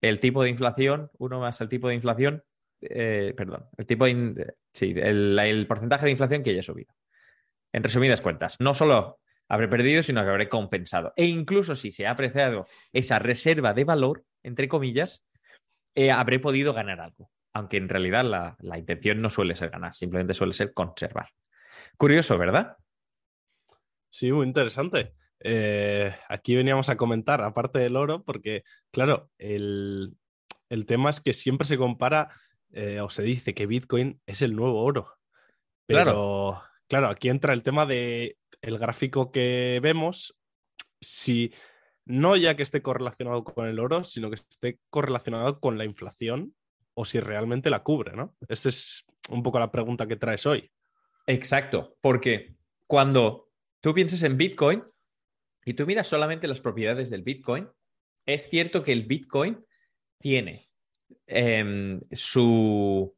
el 0.00 0.20
tipo 0.20 0.42
de 0.42 0.50
inflación, 0.50 1.10
uno 1.18 1.40
más 1.40 1.60
el 1.60 1.68
tipo 1.68 1.88
de 1.88 1.96
inflación, 1.96 2.44
eh, 2.82 3.34
perdón, 3.36 3.66
el 3.76 3.86
tipo 3.86 4.04
de, 4.04 4.54
sí, 4.72 4.94
el, 4.96 5.38
el 5.38 5.66
porcentaje 5.66 6.06
de 6.06 6.12
inflación 6.12 6.42
que 6.42 6.50
haya 6.50 6.62
subido. 6.62 6.94
En 7.72 7.82
resumidas 7.82 8.20
cuentas, 8.20 8.56
no 8.60 8.74
solo 8.74 9.18
habré 9.48 9.68
perdido, 9.68 10.02
sino 10.02 10.22
que 10.22 10.30
habré 10.30 10.48
compensado. 10.48 11.12
E 11.16 11.26
incluso 11.26 11.74
si 11.74 11.92
se 11.92 12.06
ha 12.06 12.12
apreciado 12.12 12.66
esa 12.92 13.18
reserva 13.18 13.74
de 13.74 13.84
valor, 13.84 14.24
entre 14.42 14.68
comillas, 14.68 15.24
eh, 15.94 16.10
habré 16.10 16.38
podido 16.38 16.72
ganar 16.72 17.00
algo. 17.00 17.30
Aunque 17.54 17.76
en 17.76 17.88
realidad 17.88 18.24
la, 18.24 18.78
intención 18.78 19.20
no 19.20 19.28
suele 19.28 19.54
ser 19.54 19.70
ganar, 19.70 19.94
simplemente 19.94 20.32
suele 20.32 20.54
ser 20.54 20.72
conservar. 20.72 21.28
Curioso, 21.98 22.38
¿verdad? 22.38 22.76
Sí, 24.08 24.32
muy 24.32 24.46
interesante. 24.46 25.12
Eh, 25.40 26.14
aquí 26.28 26.56
veníamos 26.56 26.88
a 26.88 26.96
comentar, 26.96 27.42
aparte 27.42 27.78
del 27.78 27.96
oro, 27.96 28.22
porque, 28.24 28.62
claro, 28.90 29.30
el, 29.36 30.16
tema 30.86 31.10
es 31.10 31.20
que 31.20 31.34
siempre 31.34 31.66
se 31.66 31.76
compara 31.76 32.30
eh, 32.72 33.00
o 33.00 33.10
se 33.10 33.22
dice 33.22 33.54
que 33.54 33.66
Bitcoin 33.66 34.20
es 34.26 34.42
el 34.42 34.56
nuevo 34.56 34.82
oro. 34.82 35.18
Pero, 35.86 36.02
claro. 36.04 36.62
claro, 36.88 37.08
aquí 37.08 37.28
entra 37.28 37.52
el 37.52 37.62
tema 37.62 37.86
de 37.86 38.38
el 38.60 38.78
gráfico 38.78 39.30
que 39.30 39.80
vemos. 39.82 40.36
Si 41.00 41.52
no 42.04 42.36
ya 42.36 42.56
que 42.56 42.62
esté 42.62 42.82
correlacionado 42.82 43.44
con 43.44 43.66
el 43.66 43.78
oro, 43.78 44.04
sino 44.04 44.30
que 44.30 44.36
esté 44.36 44.78
correlacionado 44.90 45.60
con 45.60 45.78
la 45.78 45.84
inflación 45.84 46.54
o 46.94 47.04
si 47.04 47.20
realmente 47.20 47.70
la 47.70 47.82
cubre, 47.82 48.16
¿no? 48.16 48.34
Esta 48.48 48.68
es 48.68 49.04
un 49.28 49.42
poco 49.42 49.58
la 49.58 49.70
pregunta 49.70 50.06
que 50.06 50.16
traes 50.16 50.46
hoy. 50.46 50.70
Exacto, 51.26 51.96
porque 52.00 52.54
cuando 52.86 53.50
tú 53.80 53.94
piensas 53.94 54.22
en 54.22 54.36
Bitcoin 54.36 54.82
y 55.64 55.74
tú 55.74 55.86
miras 55.86 56.06
solamente 56.06 56.48
las 56.48 56.60
propiedades 56.60 57.10
del 57.10 57.22
Bitcoin, 57.22 57.68
es 58.26 58.48
cierto 58.48 58.82
que 58.82 58.92
el 58.92 59.04
Bitcoin 59.04 59.64
tiene 60.18 60.71
em, 61.26 62.00
su, 62.12 63.14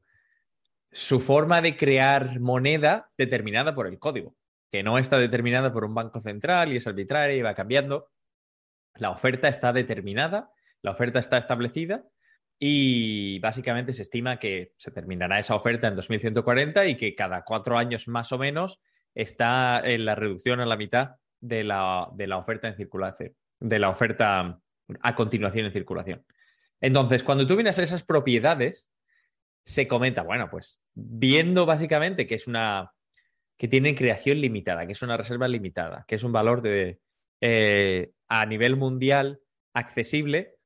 su 0.90 1.20
forma 1.20 1.60
de 1.60 1.76
crear 1.76 2.40
moneda 2.40 3.10
determinada 3.18 3.74
por 3.74 3.86
el 3.86 3.98
código, 3.98 4.36
que 4.70 4.82
no 4.82 4.98
está 4.98 5.18
determinada 5.18 5.72
por 5.72 5.84
un 5.84 5.94
banco 5.94 6.20
central 6.20 6.72
y 6.72 6.76
es 6.76 6.86
arbitraria 6.86 7.36
y 7.36 7.42
va 7.42 7.54
cambiando. 7.54 8.10
La 8.94 9.10
oferta 9.10 9.48
está 9.48 9.72
determinada, 9.72 10.50
la 10.82 10.92
oferta 10.92 11.18
está 11.18 11.38
establecida 11.38 12.04
y 12.58 13.38
básicamente 13.40 13.92
se 13.92 14.02
estima 14.02 14.38
que 14.38 14.72
se 14.76 14.90
terminará 14.90 15.38
esa 15.38 15.56
oferta 15.56 15.88
en 15.88 15.96
2140 15.96 16.86
y 16.86 16.96
que 16.96 17.14
cada 17.14 17.42
cuatro 17.42 17.76
años 17.76 18.06
más 18.08 18.32
o 18.32 18.38
menos 18.38 18.80
está 19.14 19.80
en 19.84 20.04
la 20.04 20.14
reducción 20.14 20.60
a 20.60 20.66
la 20.66 20.76
mitad 20.76 21.16
de 21.40 21.64
la, 21.64 22.08
de 22.14 22.26
la 22.26 22.38
oferta 22.38 22.68
en 22.68 22.76
circulación, 22.76 23.34
de 23.60 23.78
la 23.78 23.90
oferta 23.90 24.60
a 25.00 25.14
continuación 25.14 25.66
en 25.66 25.72
circulación. 25.72 26.24
Entonces, 26.80 27.24
cuando 27.24 27.46
tú 27.46 27.58
a 27.58 27.70
esas 27.70 28.02
propiedades, 28.02 28.90
se 29.64 29.88
comenta, 29.88 30.22
bueno, 30.22 30.48
pues 30.50 30.80
viendo 30.94 31.66
básicamente 31.66 32.26
que 32.26 32.34
es 32.34 32.46
una 32.46 32.92
que 33.56 33.68
tiene 33.68 33.94
creación 33.94 34.40
limitada, 34.40 34.86
que 34.86 34.92
es 34.92 35.02
una 35.02 35.16
reserva 35.16 35.48
limitada, 35.48 36.04
que 36.08 36.16
es 36.16 36.24
un 36.24 36.32
valor 36.32 36.60
de 36.60 37.00
eh, 37.40 38.12
a 38.28 38.44
nivel 38.46 38.76
mundial 38.76 39.40
accesible, 39.72 40.56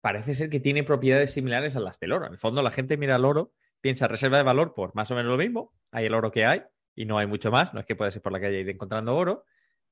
parece 0.00 0.34
ser 0.34 0.50
que 0.50 0.60
tiene 0.60 0.84
propiedades 0.84 1.32
similares 1.32 1.74
a 1.76 1.80
las 1.80 1.98
del 1.98 2.12
oro. 2.12 2.26
En 2.26 2.32
el 2.32 2.38
fondo, 2.38 2.62
la 2.62 2.70
gente 2.70 2.96
mira 2.96 3.16
al 3.16 3.24
oro, 3.24 3.52
piensa 3.80 4.08
reserva 4.08 4.36
de 4.36 4.44
valor 4.44 4.74
por 4.74 4.94
más 4.94 5.10
o 5.10 5.16
menos 5.16 5.32
lo 5.32 5.38
mismo. 5.38 5.72
Hay 5.90 6.06
el 6.06 6.14
oro 6.14 6.30
que 6.30 6.46
hay 6.46 6.62
y 6.94 7.06
no 7.06 7.18
hay 7.18 7.26
mucho 7.26 7.50
más. 7.50 7.74
No 7.74 7.80
es 7.80 7.86
que 7.86 7.96
puedas 7.96 8.14
ir 8.14 8.22
por 8.22 8.32
la 8.32 8.40
calle 8.40 8.60
ir 8.60 8.68
encontrando 8.68 9.16
oro. 9.16 9.44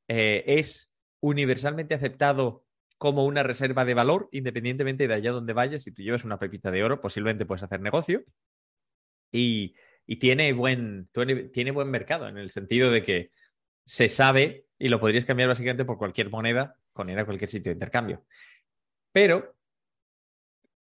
Eh, 0.08 0.44
es 0.46 0.92
universalmente 1.20 1.94
aceptado 1.94 2.63
como 3.04 3.26
una 3.26 3.42
reserva 3.42 3.84
de 3.84 3.92
valor, 3.92 4.30
independientemente 4.32 5.06
de 5.06 5.12
allá 5.12 5.30
donde 5.30 5.52
vayas. 5.52 5.82
Si 5.82 5.92
tú 5.92 6.00
llevas 6.00 6.24
una 6.24 6.38
pepita 6.38 6.70
de 6.70 6.82
oro, 6.82 7.02
posiblemente 7.02 7.44
puedes 7.44 7.62
hacer 7.62 7.82
negocio. 7.82 8.24
Y, 9.30 9.74
y 10.06 10.16
tiene, 10.16 10.54
buen, 10.54 11.10
tiene 11.52 11.70
buen 11.70 11.90
mercado 11.90 12.28
en 12.28 12.38
el 12.38 12.48
sentido 12.48 12.90
de 12.90 13.02
que 13.02 13.30
se 13.84 14.08
sabe 14.08 14.64
y 14.78 14.88
lo 14.88 14.98
podrías 14.98 15.26
cambiar 15.26 15.50
básicamente 15.50 15.84
por 15.84 15.98
cualquier 15.98 16.30
moneda 16.30 16.78
con 16.94 17.10
ir 17.10 17.18
a 17.18 17.26
cualquier 17.26 17.50
sitio 17.50 17.68
de 17.68 17.74
intercambio. 17.74 18.24
Pero 19.12 19.54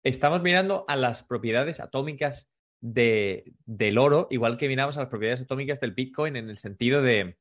estamos 0.02 0.42
mirando 0.42 0.86
a 0.88 0.96
las 0.96 1.24
propiedades 1.24 1.82
atómicas 1.82 2.50
de, 2.80 3.52
del 3.66 3.98
oro, 3.98 4.30
igual 4.30 4.56
que 4.56 4.70
miramos 4.70 4.96
a 4.96 5.02
las 5.02 5.10
propiedades 5.10 5.42
atómicas 5.42 5.82
del 5.82 5.92
Bitcoin 5.92 6.38
en 6.38 6.50
el 6.50 6.58
sentido 6.58 7.02
de, 7.02 7.36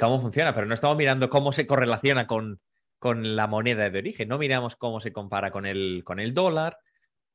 cómo 0.00 0.20
funciona, 0.20 0.52
pero 0.56 0.66
no 0.66 0.74
estamos 0.74 0.96
mirando 0.96 1.30
cómo 1.30 1.52
se 1.52 1.68
correlaciona 1.68 2.26
con, 2.26 2.60
con, 3.02 3.34
la 3.34 3.48
moneda 3.48 3.90
de 3.90 3.98
origen, 3.98 4.28
no 4.28 4.38
miramos 4.38 4.76
cómo 4.76 5.00
se 5.00 5.12
compara 5.12 5.50
con 5.50 5.66
el, 5.66 6.02
con 6.04 6.20
el 6.20 6.32
dólar 6.32 6.78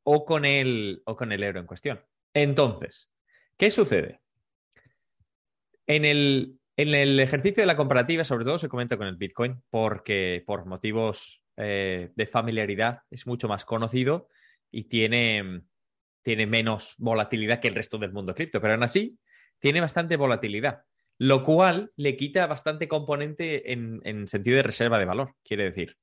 o 0.03 0.23
con 0.23 0.45
el, 0.45 1.01
o 1.05 1.17
con 1.17 1.33
el 1.33 1.43
euro 1.43 1.59
en 1.59 1.65
cuestión. 1.65 2.01
Entonces, 2.33 3.11
¿qué 3.57 3.69
sucede? 3.69 4.21
En 5.85 6.05
el, 6.05 6.57
en 6.77 6.95
el 6.95 7.19
ejercicio 7.19 7.61
de 7.63 7.67
la 7.67 7.75
comparativa, 7.75 8.23
sobre 8.23 8.45
todo, 8.45 8.57
se 8.57 8.69
comenta 8.69 8.95
con 8.95 9.07
el 9.07 9.17
Bitcoin 9.17 9.61
porque 9.69 10.41
por 10.47 10.65
motivos 10.65 11.43
eh, 11.57 12.11
de 12.15 12.27
familiaridad 12.27 13.01
es 13.11 13.27
mucho 13.27 13.49
más 13.49 13.65
conocido 13.65 14.29
y 14.71 14.85
tiene, 14.85 15.63
tiene 16.23 16.47
menos 16.47 16.95
volatilidad 16.97 17.59
que 17.59 17.67
el 17.67 17.75
resto 17.75 17.97
del 17.97 18.13
mundo 18.13 18.33
cripto. 18.33 18.61
Pero 18.61 18.75
aún 18.75 18.83
así, 18.83 19.19
tiene 19.59 19.81
bastante 19.81 20.15
volatilidad, 20.15 20.83
lo 21.17 21.43
cual 21.43 21.91
le 21.95 22.15
quita 22.15 22.45
bastante 22.47 22.87
componente 22.87 23.71
en, 23.71 24.01
en 24.03 24.27
sentido 24.27 24.57
de 24.57 24.63
reserva 24.63 24.99
de 24.99 25.05
valor. 25.05 25.35
Quiere 25.43 25.63
decir, 25.65 25.97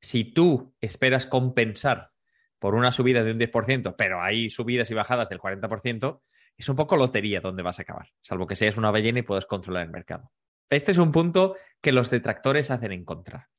si 0.00 0.24
tú 0.24 0.74
esperas 0.80 1.26
compensar 1.26 2.10
por 2.58 2.74
una 2.74 2.92
subida 2.92 3.24
de 3.24 3.32
un 3.32 3.40
10%, 3.40 3.94
pero 3.96 4.22
hay 4.22 4.50
subidas 4.50 4.90
y 4.90 4.94
bajadas 4.94 5.28
del 5.28 5.40
40%, 5.40 6.20
es 6.56 6.68
un 6.68 6.76
poco 6.76 6.96
lotería 6.96 7.40
donde 7.40 7.62
vas 7.62 7.78
a 7.78 7.82
acabar, 7.82 8.08
salvo 8.20 8.46
que 8.46 8.56
seas 8.56 8.76
una 8.76 8.90
ballena 8.90 9.20
y 9.20 9.22
puedas 9.22 9.46
controlar 9.46 9.84
el 9.84 9.90
mercado. 9.90 10.30
Este 10.70 10.92
es 10.92 10.98
un 10.98 11.12
punto 11.12 11.56
que 11.80 11.92
los 11.92 12.10
detractores 12.10 12.70
hacen 12.70 12.92
en 12.92 13.04
contra. 13.04 13.50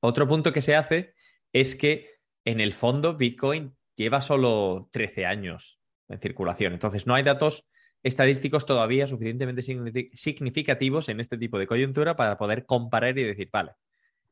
Otro 0.00 0.26
punto 0.26 0.52
que 0.52 0.62
se 0.62 0.76
hace 0.76 1.14
es 1.52 1.76
que 1.76 2.16
en 2.44 2.60
el 2.60 2.72
fondo 2.72 3.16
Bitcoin 3.16 3.76
lleva 3.96 4.20
solo 4.20 4.88
13 4.92 5.26
años 5.26 5.80
en 6.08 6.20
circulación, 6.20 6.72
entonces 6.72 7.06
no 7.06 7.14
hay 7.14 7.22
datos 7.22 7.66
estadísticos 8.06 8.66
todavía 8.66 9.08
suficientemente 9.08 9.62
significativos 9.62 11.08
en 11.08 11.18
este 11.18 11.36
tipo 11.36 11.58
de 11.58 11.66
coyuntura 11.66 12.14
para 12.14 12.38
poder 12.38 12.64
comparar 12.64 13.18
y 13.18 13.24
decir, 13.24 13.48
vale, 13.52 13.72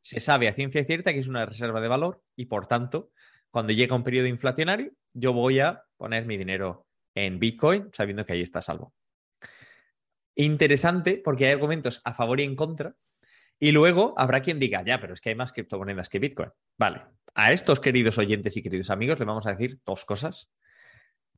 se 0.01 0.21
sabe 0.21 0.47
a 0.47 0.55
ciencia 0.55 0.85
cierta 0.85 1.13
que 1.13 1.19
es 1.19 1.27
una 1.27 1.45
reserva 1.45 1.81
de 1.81 1.89
valor 1.89 2.23
y 2.37 2.47
por 2.47 2.69
tanto, 2.69 3.11
cuando 3.51 3.73
llega 3.73 3.97
un 3.97 4.05
periodo 4.05 4.29
inflacionario, 4.29 4.93
yo 5.13 5.33
voy 5.33 5.59
a 5.59 5.83
poner 5.97 6.25
mi 6.25 6.37
dinero 6.37 6.87
en 7.17 7.41
Bitcoin 7.41 7.91
sabiendo 7.93 8.25
que 8.25 8.35
ahí 8.35 8.43
está 8.43 8.63
salvo. 8.63 8.95
Interesante 10.37 11.21
porque 11.25 11.47
hay 11.47 11.53
argumentos 11.53 12.01
a 12.05 12.15
favor 12.15 12.39
y 12.39 12.45
en 12.45 12.55
contra. 12.55 12.95
Y 13.59 13.73
luego 13.73 14.15
habrá 14.17 14.41
quien 14.41 14.61
diga, 14.61 14.85
ya, 14.85 15.01
pero 15.01 15.15
es 15.15 15.21
que 15.21 15.31
hay 15.31 15.35
más 15.35 15.53
criptomonedas 15.53 16.09
que 16.09 16.21
Bitcoin. 16.21 16.51
Vale, 16.79 17.03
a 17.35 17.53
estos 17.53 17.81
queridos 17.81 18.19
oyentes 18.19 18.57
y 18.57 18.63
queridos 18.63 18.91
amigos 18.91 19.19
les 19.19 19.27
vamos 19.27 19.47
a 19.47 19.53
decir 19.53 19.81
dos 19.85 20.05
cosas. 20.05 20.49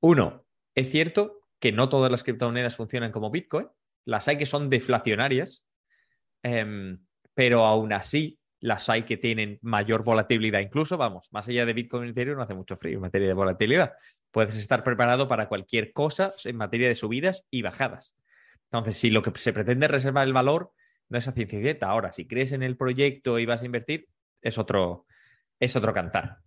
Uno, 0.01 0.45
es 0.75 0.91
cierto 0.91 1.46
que 1.59 1.73
no 1.73 1.89
todas 1.89 2.11
las 2.11 2.23
criptomonedas 2.23 2.77
funcionan 2.77 3.13
como 3.13 3.31
Bitcoin. 3.31 3.69
Las 4.05 4.29
hay 4.29 4.37
que 4.37 4.47
son 4.47 4.71
deflacionarias, 4.71 5.67
em, 6.43 6.99
pero 7.35 7.65
aún 7.65 7.93
así 7.93 8.39
las 8.61 8.89
hay 8.89 9.03
que 9.03 9.17
tienen 9.17 9.59
mayor 9.63 10.03
volatilidad. 10.03 10.61
Incluso, 10.61 10.97
vamos, 10.97 11.29
más 11.33 11.49
allá 11.49 11.67
de 11.67 11.73
Bitcoin 11.73 12.09
y 12.09 12.11
Ethereum 12.11 12.37
no 12.37 12.43
hace 12.43 12.55
mucho 12.55 12.77
frío 12.77 12.97
en 12.97 13.03
materia 13.03 13.29
de 13.29 13.35
volatilidad. 13.35 13.95
Puedes 14.31 14.57
estar 14.57 14.83
preparado 14.83 15.29
para 15.29 15.49
cualquier 15.49 15.93
cosa 15.93 16.33
en 16.45 16.57
materia 16.57 16.89
de 16.89 16.95
subidas 16.95 17.47
y 17.51 17.63
bajadas. 17.63 18.17
Entonces, 18.71 18.97
si 18.97 19.11
lo 19.11 19.23
que 19.23 19.31
se 19.39 19.53
pretende 19.53 19.87
es 19.87 19.93
reservar 19.93 20.27
el 20.27 20.33
valor, 20.33 20.73
no 21.09 21.19
es 21.19 21.29
a 21.29 21.33
ciencia 21.33 21.61
cierta. 21.61 21.89
Ahora, 21.89 22.13
si 22.13 22.27
crees 22.27 22.53
en 22.53 22.63
el 22.63 22.77
proyecto 22.77 23.39
y 23.39 23.47
vas 23.47 23.63
a 23.63 23.67
invertir, 23.67 24.09
es 24.43 24.59
otro, 24.59 25.07
es 25.61 25.77
otro 25.77 25.95
cantar. 25.95 26.39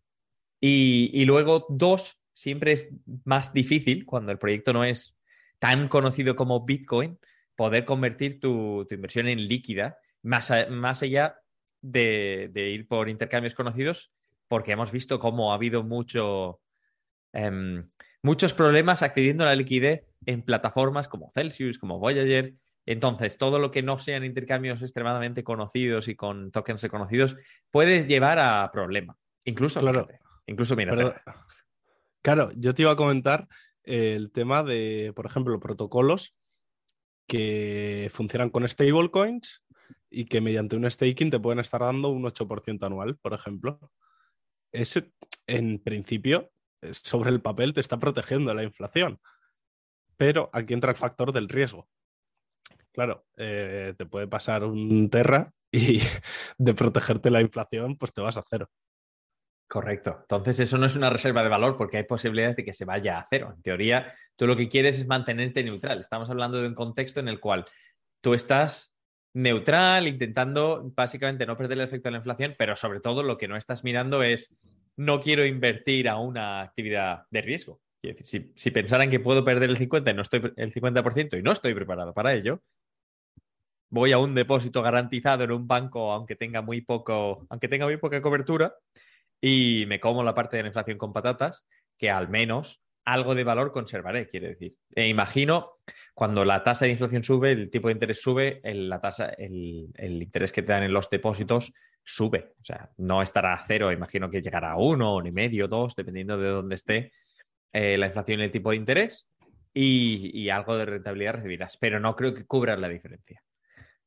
Y, 0.61 1.23
luego, 1.25 1.65
dos, 1.69 2.18
siempre 2.39 2.72
es 2.72 2.89
más 3.25 3.53
difícil 3.53 4.05
cuando 4.05 4.31
el 4.31 4.39
proyecto 4.39 4.72
no 4.72 4.86
es 4.86 5.17
tan 5.60 5.89
conocido 5.89 6.38
como 6.38 6.65
Bitcoin, 6.65 7.19
poder 7.55 7.84
convertir 7.84 8.39
tu, 8.39 8.88
inversión 8.89 9.27
en 9.27 9.46
líquida, 9.46 9.98
más, 10.24 10.51
más 10.69 11.03
allá 11.03 11.36
de, 11.81 12.50
ir 12.55 12.88
por 12.88 13.10
intercambios 13.10 13.55
conocidos, 13.55 14.13
porque 14.48 14.72
hemos 14.72 14.91
visto 14.93 15.19
cómo 15.19 15.51
ha 15.51 15.55
habido 15.55 15.84
mucho, 15.84 16.62
em, 17.34 17.89
muchos 18.24 18.53
problemas 18.53 19.03
accediendo 19.03 19.43
a 19.43 19.48
la 19.48 19.55
liquidez 19.55 20.05
en 20.25 20.41
plataformas 20.41 21.10
como 21.10 21.31
Celsius, 21.34 21.77
como 21.77 22.00
Voyager. 22.00 22.53
Entonces, 22.86 23.38
todo 23.38 23.60
lo 23.60 23.69
que 23.69 23.84
no 23.84 24.00
sean 24.00 24.24
intercambios 24.24 24.81
extremadamente 24.81 25.43
conocidos 25.43 26.08
y 26.08 26.15
con 26.15 26.51
tokens 26.51 26.81
reconocidos 26.81 27.36
puede 27.69 28.05
llevar 28.08 28.39
a 28.39 28.72
problema. 28.72 29.17
Incluso, 29.43 29.81
claro, 29.81 30.08
incluso 30.48 30.77
mira. 30.77 31.22
Claro, 32.21 32.51
yo 32.55 32.73
te 32.73 32.83
iba 32.83 32.91
a 32.91 32.95
comentar 32.95 33.47
el 33.83 34.31
tema 34.31 34.63
de, 34.63 35.13
por 35.15 35.25
ejemplo, 35.25 35.59
protocolos 35.59 36.35
que 37.27 38.09
funcionan 38.11 38.49
con 38.49 38.67
stablecoins 38.67 39.63
y 40.09 40.25
que 40.25 40.41
mediante 40.41 40.75
un 40.75 40.89
staking 40.89 41.29
te 41.29 41.39
pueden 41.39 41.59
estar 41.59 41.81
dando 41.81 42.09
un 42.09 42.23
8% 42.23 42.85
anual, 42.85 43.17
por 43.17 43.34
ejemplo. 43.34 43.79
Ese, 44.71 45.12
en 45.47 45.79
principio, 45.79 46.51
sobre 46.91 47.29
el 47.29 47.41
papel 47.41 47.73
te 47.73 47.82
está 47.82 47.99
protegiendo 47.99 48.53
la 48.53 48.63
inflación. 48.63 49.19
Pero 50.17 50.49
aquí 50.53 50.73
entra 50.73 50.91
el 50.91 50.97
factor 50.97 51.32
del 51.32 51.49
riesgo. 51.49 51.88
Claro, 52.91 53.25
eh, 53.38 53.93
te 53.97 54.05
puede 54.05 54.27
pasar 54.27 54.63
un 54.63 55.10
Terra 55.10 55.53
y 55.71 55.99
de 56.58 56.73
protegerte 56.73 57.29
la 57.29 57.41
inflación, 57.41 57.97
pues 57.97 58.13
te 58.13 58.21
vas 58.21 58.38
a 58.38 58.43
cero. 58.47 58.69
Correcto. 59.69 60.17
Entonces, 60.21 60.62
eso 60.62 60.79
no 60.79 60.88
es 60.88 60.95
una 60.95 61.12
reserva 61.12 61.43
de 61.43 61.49
valor 61.49 61.77
porque 61.77 61.97
hay 61.97 62.03
posibilidades 62.03 62.55
de 62.55 62.65
que 62.65 62.73
se 62.73 62.86
vaya 62.86 63.19
a 63.19 63.27
cero. 63.29 63.53
En 63.55 63.62
teoría, 63.62 64.15
tú 64.36 64.47
lo 64.47 64.55
que 64.55 64.67
quieres 64.67 64.99
es 64.99 65.05
mantenerte 65.05 65.63
neutral. 65.63 65.99
Estamos 65.99 66.27
hablando 66.27 66.60
de 66.60 66.67
un 66.67 66.73
contexto 66.73 67.19
en 67.19 67.27
el 67.27 67.39
cual 67.39 67.65
tú 68.19 68.34
estás 68.34 68.97
neutral, 69.32 70.08
intentando 70.08 70.91
básicamente 70.95 71.45
no 71.45 71.55
perder 71.55 71.77
el 71.77 71.84
efecto 71.84 72.08
de 72.08 72.13
la 72.13 72.17
inflación, 72.17 72.55
pero 72.58 72.75
sobre 72.75 72.99
todo 72.99 73.21
lo 73.21 73.38
que 73.38 73.47
no 73.47 73.58
estás 73.58 73.84
mirando 73.84 74.23
es 74.23 74.58
no 74.97 75.21
quiero 75.21 75.45
invertir 75.45 76.10
a 76.10 76.17
una 76.17 76.62
actividad 76.62 77.25
de 77.29 77.41
riesgo. 77.43 77.79
si, 78.23 78.51
si, 78.55 78.71
pensaran 78.71 79.12
que 79.12 79.19
puedo 79.19 79.45
perder 79.45 79.69
el 79.69 79.77
50 79.77 80.10
y 80.10 80.13
no 80.15 80.23
estoy 80.23 80.51
el 80.55 80.73
50% 80.73 81.38
y 81.38 81.43
no 81.43 81.51
estoy 81.51 81.75
preparado 81.75 82.12
para 82.15 82.34
ello, 82.34 82.63
voy 83.91 84.13
a 84.13 84.17
un 84.17 84.34
depósito 84.34 84.82
garantizado 84.82 85.43
en 85.43 85.51
un 85.51 85.67
banco 85.67 86.12
aunque 86.12 86.36
tenga 86.36 86.63
muy 86.63 86.82
poco, 86.82 87.45
aunque 87.49 87.67
tenga 87.67 87.86
muy 87.86 87.97
poca 87.97 88.19
cobertura 88.19 88.73
y 89.41 89.86
me 89.88 89.99
como 89.99 90.23
la 90.23 90.36
parte 90.36 90.58
de 90.58 90.63
la 90.63 90.69
inflación 90.69 90.97
con 90.97 91.13
patatas, 91.13 91.65
que 91.97 92.10
al 92.10 92.30
menos 92.30 92.82
algo 93.06 93.34
de 93.36 93.43
valor 93.43 93.71
conservaré, 93.71 94.28
quiere 94.28 94.49
decir. 94.49 94.75
E 94.93 95.08
imagino 95.08 95.78
cuando 96.13 96.45
la 96.45 96.63
tasa 96.63 96.86
de 96.86 96.91
inflación 96.91 97.23
sube, 97.23 97.52
el 97.52 97.69
tipo 97.69 97.88
de 97.88 97.93
interés 97.93 98.21
sube, 98.21 98.60
el, 98.63 98.89
la 98.89 99.02
tasa, 99.02 99.30
el, 99.30 99.89
interés 99.97 100.52
que 100.52 100.62
te 100.62 100.73
dan 100.73 100.84
en 100.84 100.93
los 100.93 101.10
depósitos 101.10 101.73
sube. 102.04 102.54
O 102.62 102.65
sea, 102.65 102.89
no 102.97 103.21
estará 103.21 103.54
a 103.54 103.63
cero, 103.65 103.91
imagino 103.91 104.30
que 104.30 104.41
llegará 104.41 104.71
a 104.71 104.78
uno, 104.78 105.15
uno 105.15 105.28
y 105.28 105.32
medio, 105.32 105.67
dos, 105.67 105.95
dependiendo 105.95 106.38
de 106.38 106.49
dónde 106.49 106.75
esté 106.75 107.12
eh, 107.73 107.97
la 107.97 108.08
inflación 108.08 108.41
y 108.41 108.43
el 108.43 108.52
tipo 108.52 108.69
de 108.71 108.75
interés. 108.75 109.28
Y, 109.73 110.49
algo 110.49 110.78
de 110.78 110.86
rentabilidad 110.86 111.36
recibirás, 111.36 111.78
pero 111.78 111.99
no 111.99 112.15
creo 112.15 112.34
que 112.34 112.45
cubra 112.45 112.75
la 112.75 112.89
diferencia. 112.89 113.41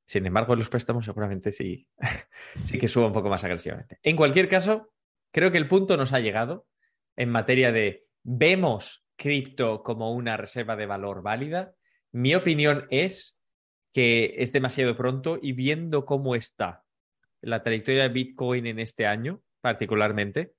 Sin 0.05 0.27
embargo, 0.27 0.55
los 0.57 0.69
préstamos 0.69 1.05
seguramente 1.05 1.53
sí, 1.53 1.87
sí 2.65 2.79
que 2.79 2.89
suba 2.89 3.07
un 3.07 3.13
poco 3.13 3.31
más 3.31 3.45
agresivamente. 3.45 3.99
En 4.03 4.17
cualquier 4.17 4.49
caso, 4.49 4.93
creo 5.33 5.51
que 5.51 5.59
el 5.59 5.69
punto 5.69 5.97
nos 5.97 6.13
ha 6.13 6.21
llegado 6.21 6.67
en 7.17 7.31
materia 7.31 7.73
de 7.73 8.05
vemos 8.23 9.05
cripto 9.17 9.83
como 9.83 10.13
una 10.13 10.37
reserva 10.37 10.77
de 10.77 10.87
valor 10.87 11.23
válida. 11.23 11.75
Mi 12.13 12.35
opinión 12.35 12.87
es 12.91 13.39
que 13.93 14.35
es 14.39 14.53
demasiado 14.53 14.97
pronto 14.97 15.39
y 15.41 15.53
viendo 15.53 16.07
cómo 16.07 16.35
está 16.35 16.83
la 17.41 17.63
trayectoria 17.63 18.05
de 18.05 18.09
Bitcoin 18.09 18.67
en 18.67 18.79
este 18.79 19.07
año, 19.07 19.43
particularmente, 19.61 20.53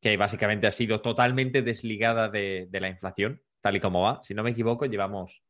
que 0.00 0.16
básicamente 0.16 0.66
ha 0.66 0.72
sido 0.72 1.00
totalmente 1.00 1.62
desligada 1.62 2.28
de, 2.28 2.68
la 2.72 2.88
inflación, 2.88 3.40
tal 3.60 3.76
y 3.76 3.80
como 3.80 4.02
va. 4.02 4.20
Si 4.22 4.34
no 4.34 4.42
me 4.42 4.50
equivoco, 4.50 4.86
llevamos 4.86 5.42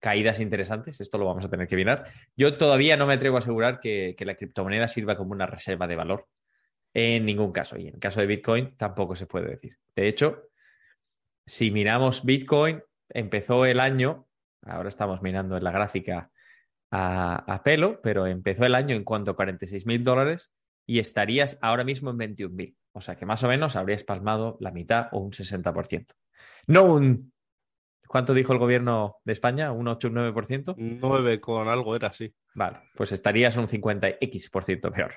caídas 0.00 0.40
interesantes, 0.40 1.00
esto 1.00 1.18
lo 1.18 1.26
vamos 1.26 1.44
a 1.44 1.50
tener 1.50 1.68
que 1.68 1.76
mirar. 1.76 2.10
Yo 2.36 2.56
todavía 2.56 2.96
no 2.96 3.06
me 3.06 3.14
atrevo 3.14 3.36
a 3.36 3.40
asegurar 3.40 3.80
que, 3.80 4.16
la 4.18 4.34
criptomoneda 4.34 4.88
sirva 4.88 5.16
como 5.16 5.32
una 5.32 5.46
reserva 5.46 5.86
de 5.86 5.96
valor, 5.96 6.26
en 6.94 7.24
ningún 7.24 7.52
caso. 7.52 7.76
Y 7.78 7.88
en 7.88 7.94
el 7.94 8.00
caso 8.00 8.20
de 8.20 8.26
Bitcoin 8.26 8.76
tampoco 8.76 9.16
se 9.16 9.26
puede 9.26 9.50
decir. 9.50 9.76
De 9.96 10.08
hecho, 10.08 10.48
si 11.46 11.70
miramos 11.70 12.24
Bitcoin, 12.24 12.82
empezó 13.08 13.66
el 13.66 13.80
año, 13.80 14.26
ahora 14.62 14.88
estamos 14.88 15.22
mirando 15.22 15.56
en 15.56 15.64
la 15.64 15.72
gráfica 15.72 16.30
a, 16.90 17.62
pelo, 17.64 18.00
pero 18.02 18.26
empezó 18.26 18.64
el 18.64 18.74
año 18.74 18.94
en 18.94 19.04
cuanto 19.04 19.30
a 19.30 19.36
46 19.36 19.86
mil 19.86 20.04
dólares 20.04 20.54
y 20.86 20.98
estarías 20.98 21.58
ahora 21.62 21.84
mismo 21.84 22.10
en 22.10 22.18
21 22.18 22.54
mil. 22.54 22.76
O 22.92 23.00
sea 23.00 23.16
que 23.16 23.24
más 23.24 23.42
o 23.42 23.48
menos 23.48 23.76
habrías 23.76 24.04
palmado 24.04 24.58
la 24.60 24.70
mitad 24.70 25.08
o 25.12 25.18
un 25.18 25.32
60%. 25.32 26.06
No 26.66 26.84
un... 26.84 27.32
¿Cuánto 28.06 28.34
dijo 28.34 28.52
el 28.52 28.58
gobierno 28.58 29.16
de 29.24 29.32
España? 29.32 29.72
¿Un 29.72 29.88
8 29.88 30.08
o 30.08 30.10
un 30.10 30.16
9%? 30.18 30.74
9 30.76 31.40
con 31.40 31.68
algo 31.68 31.96
era, 31.96 32.12
sí. 32.12 32.34
Vale, 32.54 32.80
pues 32.94 33.10
estarías 33.12 33.56
un 33.56 33.66
50x% 33.66 34.92
peor. 34.92 35.14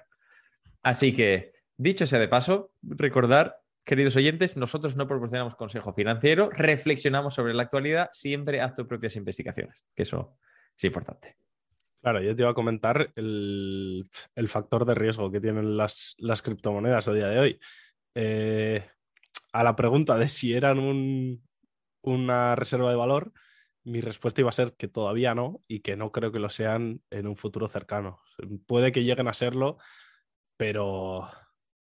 Así 0.82 1.14
que, 1.14 1.55
dicho 1.78 2.06
sea 2.06 2.20
de 2.20 2.28
paso, 2.28 2.72
recordar 2.82 3.66
Queridos 3.86 4.16
oyentes, 4.16 4.58
nosotros 4.58 4.96
no 4.96 5.08
proporcionamos 5.08 5.56
consejo 5.56 5.94
financiero, 5.94 6.50
reflexionamos 6.50 7.36
sobre 7.36 7.54
la 7.54 7.62
actualidad, 7.62 8.10
siempre 8.12 8.60
haz 8.60 8.74
tus 8.74 8.88
propias 8.88 9.16
investigaciones, 9.16 9.86
que 9.96 10.02
eso 10.02 10.40
es 10.76 10.84
importante. 10.86 11.38
Claro, 12.02 12.20
yo 12.20 12.36
te 12.36 12.42
iba 12.42 12.50
a 12.50 12.56
comentar 12.56 13.14
el, 13.16 14.10
factor 14.48 14.86
de 14.86 14.96
riesgo 14.96 15.32
que 15.32 15.40
tienen 15.40 15.78
las, 15.78 16.16
criptomonedas 16.44 17.08
a 17.08 17.14
día 17.14 17.28
de 17.28 17.40
hoy. 17.40 17.60
Eh, 18.16 18.84
a 19.54 19.64
la 19.64 19.76
pregunta 19.76 20.18
de 20.18 20.30
si 20.30 20.56
eran 20.56 21.40
una 22.02 22.56
reserva 22.56 22.90
de 22.90 22.96
valor, 22.96 23.34
mi 23.84 24.02
respuesta 24.02 24.42
iba 24.42 24.50
a 24.50 24.54
ser 24.54 24.74
que 24.74 24.88
todavía 24.88 25.36
no 25.36 25.62
y 25.68 25.82
que 25.82 25.96
no 25.96 26.12
creo 26.12 26.32
que 26.32 26.40
lo 26.40 26.50
sean 26.50 27.02
en 27.12 27.28
un 27.28 27.38
futuro 27.38 27.70
cercano. 27.70 28.20
Puede 28.66 28.92
que 28.92 29.04
lleguen 29.04 29.28
a 29.28 29.34
serlo, 29.36 29.78
pero 30.58 31.30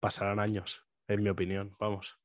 pasarán 0.02 0.40
años 0.40 0.84
en 1.06 1.22
mi 1.22 1.30
opinión, 1.30 1.76
vamos. 1.78 2.18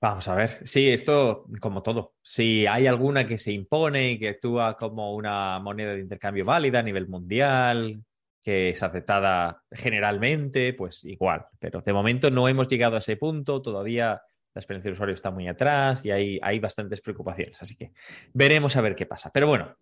Vamos 0.00 0.26
a 0.28 0.34
ver. 0.34 0.58
Sí, 0.64 0.90
esto 0.90 1.46
como 1.60 1.82
todo. 1.82 2.16
Si 2.20 2.66
hay 2.66 2.86
alguna 2.86 3.26
que 3.26 3.38
se 3.38 3.52
impone 3.52 4.10
y 4.10 4.18
que 4.18 4.30
actúa 4.30 4.76
como 4.76 5.14
una 5.14 5.58
moneda 5.60 5.94
de 5.94 6.00
intercambio 6.00 6.44
válida 6.44 6.80
a 6.80 6.82
nivel 6.82 7.08
mundial, 7.08 8.04
que 8.42 8.70
es 8.70 8.82
aceptada 8.82 9.62
generalmente, 9.70 10.74
pues 10.74 11.04
igual. 11.04 11.46
Pero 11.58 11.80
de 11.80 11.92
momento 11.92 12.30
no 12.30 12.48
hemos 12.48 12.68
llegado 12.68 12.96
a 12.96 12.98
ese 12.98 13.16
punto, 13.16 13.62
todavía 13.62 14.20
la 14.54 14.60
experiencia 14.60 14.88
del 14.88 14.94
usuario 14.94 15.14
está 15.14 15.30
muy 15.30 15.46
atrás 15.48 16.04
y 16.04 16.10
hay, 16.10 16.40
hay 16.42 16.58
bastantes 16.58 17.00
preocupaciones. 17.00 17.62
Así 17.62 17.76
que 17.76 17.92
veremos 18.34 18.76
a 18.76 18.80
ver 18.80 18.96
qué 18.96 19.06
pasa. 19.06 19.30
Pero 19.32 19.46
bueno, 19.46 19.76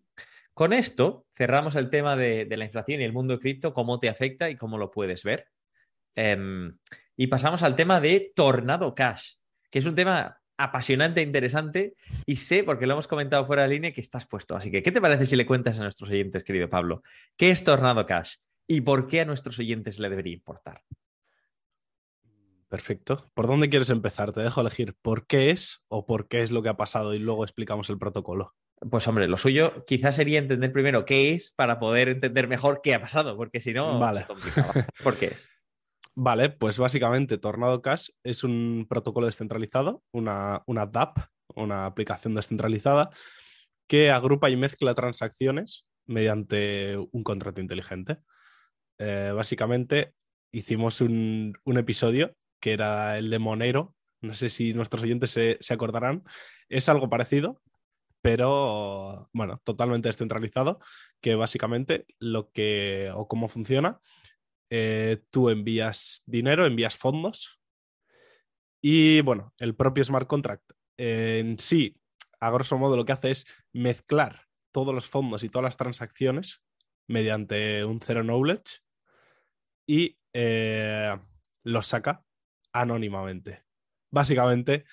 con 0.52 0.72
esto 0.72 1.26
cerramos 1.34 1.74
el 1.74 1.90
tema 1.90 2.14
de, 2.14 2.46
la 2.48 2.64
inflación 2.64 3.00
y 3.00 3.04
el 3.04 3.12
mundo 3.12 3.40
cripto, 3.40 3.72
cómo 3.72 3.98
te 3.98 4.08
afecta 4.08 4.48
y 4.48 4.56
cómo 4.56 4.78
lo 4.78 4.92
puedes 4.92 5.24
ver. 5.24 5.48
Em, 6.14 6.78
y 7.16 7.28
pasamos 7.28 7.62
al 7.62 7.76
tema 7.76 8.00
de 8.00 8.32
Tornado 8.34 8.94
Cash, 8.94 9.34
que 9.70 9.78
es 9.78 9.86
un 9.86 9.94
tema 9.94 10.40
apasionante 10.56 11.20
e 11.20 11.24
interesante 11.24 11.94
y 12.26 12.36
sé, 12.36 12.64
porque 12.64 12.86
lo 12.86 12.94
hemos 12.94 13.08
comentado 13.08 13.44
fuera 13.44 13.62
de 13.62 13.68
línea, 13.68 13.92
que 13.92 14.00
estás 14.00 14.26
puesto. 14.26 14.56
Así 14.56 14.70
que, 14.70 14.82
¿qué 14.82 14.92
te 14.92 15.00
parece 15.00 15.26
si 15.26 15.36
le 15.36 15.46
cuentas 15.46 15.78
a 15.78 15.82
nuestros 15.82 16.10
oyentes, 16.10 16.44
querido 16.44 16.68
Pablo? 16.68 17.02
¿Qué 17.36 17.50
es 17.50 17.64
Tornado 17.64 18.06
Cash 18.06 18.36
y 18.66 18.80
por 18.80 19.06
qué 19.06 19.22
a 19.22 19.24
nuestros 19.24 19.58
oyentes 19.58 19.98
le 19.98 20.08
debería 20.08 20.34
importar? 20.34 20.82
Perfecto. 22.68 23.30
¿Por 23.34 23.46
dónde 23.46 23.68
quieres 23.68 23.90
empezar? 23.90 24.32
Te 24.32 24.40
dejo 24.40 24.60
elegir 24.60 24.94
por 25.00 25.26
qué 25.26 25.50
es 25.50 25.84
o 25.88 26.06
por 26.06 26.26
qué 26.28 26.42
es 26.42 26.50
lo 26.50 26.62
que 26.62 26.70
ha 26.70 26.76
pasado 26.76 27.14
y 27.14 27.20
luego 27.20 27.44
explicamos 27.44 27.88
el 27.90 27.98
protocolo. 27.98 28.54
Pues 28.90 29.06
hombre, 29.06 29.28
lo 29.28 29.36
suyo 29.36 29.84
quizás 29.86 30.16
sería 30.16 30.40
entender 30.40 30.72
primero 30.72 31.04
qué 31.04 31.32
es 31.32 31.52
para 31.52 31.78
poder 31.78 32.08
entender 32.08 32.48
mejor 32.48 32.80
qué 32.82 32.94
ha 32.94 33.00
pasado, 33.00 33.36
porque 33.36 33.60
si 33.60 33.72
no, 33.72 33.98
vale. 34.00 34.26
¿Por 35.04 35.16
qué 35.16 35.26
es? 35.26 35.48
Vale, 36.16 36.50
pues 36.50 36.78
básicamente 36.78 37.38
Tornado 37.38 37.82
Cash 37.82 38.10
es 38.22 38.44
un 38.44 38.86
protocolo 38.88 39.26
descentralizado, 39.26 40.02
una, 40.12 40.62
una 40.66 40.86
DApp, 40.86 41.18
una 41.56 41.86
aplicación 41.86 42.34
descentralizada 42.34 43.10
que 43.88 44.10
agrupa 44.10 44.48
y 44.48 44.56
mezcla 44.56 44.94
transacciones 44.94 45.86
mediante 46.06 46.96
un 46.96 47.22
contrato 47.24 47.60
inteligente. 47.60 48.18
Eh, 48.98 49.32
básicamente 49.34 50.14
hicimos 50.52 51.00
un, 51.00 51.58
episodio 51.66 52.36
que 52.60 52.72
era 52.72 53.18
el 53.18 53.28
de 53.30 53.38
Monero, 53.40 53.94
no 54.20 54.34
sé 54.34 54.48
si 54.48 54.72
nuestros 54.72 55.02
oyentes 55.02 55.30
se, 55.32 55.58
se 55.60 55.74
acordarán, 55.74 56.22
es 56.68 56.88
algo 56.88 57.10
parecido, 57.10 57.60
pero 58.22 59.28
bueno, 59.32 59.60
totalmente 59.64 60.08
descentralizado, 60.08 60.78
que 61.20 61.34
básicamente 61.34 62.06
lo 62.20 62.50
que 62.50 63.10
o 63.14 63.28
cómo 63.28 63.48
funciona, 63.48 64.00
eh, 64.70 65.22
tú 65.30 65.50
envías 65.50 66.22
dinero, 66.26 66.66
envías 66.66 66.96
fondos 66.96 67.60
y 68.82 69.20
bueno, 69.22 69.54
el 69.58 69.74
propio 69.74 70.04
smart 70.04 70.26
contract 70.26 70.72
en 70.96 71.58
sí, 71.58 71.96
a 72.40 72.50
grosso 72.50 72.78
modo 72.78 72.96
lo 72.96 73.04
que 73.04 73.12
hace 73.12 73.30
es 73.30 73.46
mezclar 73.72 74.42
todos 74.72 74.94
los 74.94 75.06
fondos 75.06 75.42
y 75.44 75.48
todas 75.48 75.64
las 75.64 75.76
transacciones 75.76 76.62
mediante 77.06 77.84
un 77.84 78.00
zero 78.00 78.22
knowledge 78.22 78.80
y 79.86 80.18
eh, 80.32 81.16
los 81.62 81.86
saca 81.86 82.24
anónimamente. 82.72 83.64
Básicamente, 84.10 84.84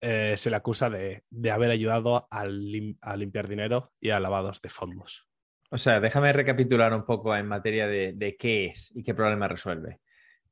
eh, 0.00 0.36
se 0.36 0.50
le 0.50 0.56
acusa 0.56 0.88
de, 0.88 1.24
haber 1.50 1.70
ayudado 1.70 2.26
a, 2.30 2.46
limpiar 2.46 3.48
dinero 3.48 3.92
y 4.00 4.10
a 4.10 4.20
lavados 4.20 4.62
de 4.62 4.68
fondos. 4.68 5.29
O 5.70 5.78
sea, 5.78 6.00
déjame 6.00 6.32
recapitular 6.32 6.92
un 6.92 7.04
poco 7.04 7.34
en 7.34 7.46
materia 7.46 7.86
de, 7.86 8.36
qué 8.38 8.66
es 8.66 8.90
y 8.94 9.04
qué 9.04 9.14
problema 9.14 9.46
resuelve. 9.46 10.00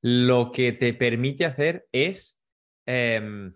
Lo 0.00 0.52
que 0.52 0.72
te 0.72 0.94
permite 0.94 1.44
hacer 1.44 1.86
es 1.90 2.40
em, 2.86 3.52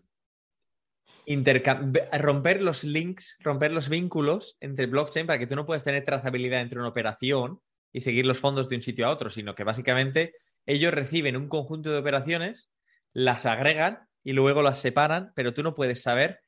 romper 2.19 2.63
los 2.63 2.83
links, 2.83 3.39
romper 3.41 3.71
los 3.71 3.89
vínculos 3.89 4.57
entre 4.61 4.87
blockchain 4.87 5.27
para 5.27 5.39
que 5.39 5.47
tú 5.47 5.55
no 5.55 5.65
puedas 5.65 5.85
tener 5.85 6.05
trazabilidad 6.05 6.61
entre 6.61 6.81
una 6.81 6.89
operación 6.89 7.61
y 7.93 8.01
seguir 8.01 8.27
los 8.27 8.41
fondos 8.41 8.69
de 8.69 8.77
un 8.77 8.83
sitio 8.83 9.07
a 9.07 9.11
otro, 9.11 9.31
sino 9.31 9.55
que 9.55 9.63
básicamente 9.63 10.35
ellos 10.67 10.93
reciben 10.93 11.37
un 11.37 11.49
conjunto 11.49 11.91
de 11.91 11.99
operaciones, 11.99 12.73
las 13.13 13.47
agregan 13.47 14.09
y 14.25 14.33
luego 14.33 14.63
las 14.63 14.81
separan, 14.81 15.33
pero 15.37 15.55
tú 15.55 15.63
no 15.63 15.77
puedes 15.77 16.03
saber 16.03 16.41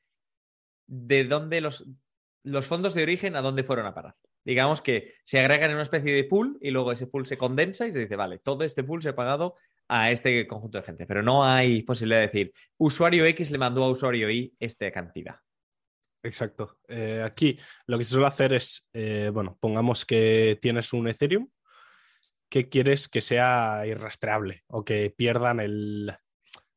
de 0.87 1.23
dónde 1.23 1.61
los, 1.61 1.87
los 2.43 2.67
fondos 2.67 2.93
de 2.93 3.03
origen 3.03 3.37
a 3.37 3.41
dónde 3.41 3.63
fueron 3.63 3.85
a 3.85 3.93
parar. 3.93 4.15
Digamos 4.45 4.79
que 4.81 5.15
se 5.25 5.39
agregan 5.39 5.71
en 5.71 5.75
una 5.75 5.83
especie 5.83 6.13
de 6.13 6.23
pool 6.23 6.57
y 6.61 6.69
luego 6.69 6.91
ese 6.91 7.07
pool 7.07 7.25
se 7.25 7.37
condensa 7.37 7.87
y 7.87 7.91
se 7.91 7.99
dice, 7.99 8.15
vale, 8.15 8.37
todo 8.37 8.63
este 8.63 8.83
pool 8.83 9.01
se 9.01 9.09
ha 9.09 9.15
pagado 9.15 9.55
a 9.87 10.11
este 10.11 10.45
conjunto 10.47 10.77
de 10.77 10.83
gente, 10.83 11.05
pero 11.07 11.23
no 11.23 11.43
hay 11.43 11.81
posibilidad 11.81 12.19
de 12.19 12.27
decir, 12.27 12.53
usuario 12.77 13.25
X 13.25 13.49
le 13.49 13.57
mandó 13.57 13.83
a 13.83 13.89
usuario 13.89 14.29
Y 14.29 14.55
esta 14.59 14.91
cantidad. 14.91 15.37
Exacto. 16.23 16.79
Eh, 16.87 17.21
aquí 17.23 17.57
lo 17.87 17.97
que 17.97 18.03
se 18.03 18.11
suele 18.11 18.27
hacer 18.27 18.53
es, 18.53 18.89
eh, 18.93 19.29
bueno, 19.33 19.57
pongamos 19.59 20.05
que 20.05 20.57
tienes 20.61 20.93
un 20.93 21.07
Ethereum 21.07 21.49
que 22.49 22.69
quieres 22.69 23.07
que 23.07 23.21
sea 23.21 23.85
irrastreable 23.85 24.63
o 24.67 24.85
que 24.85 25.13
pierdan 25.15 25.59
el, 25.59 26.15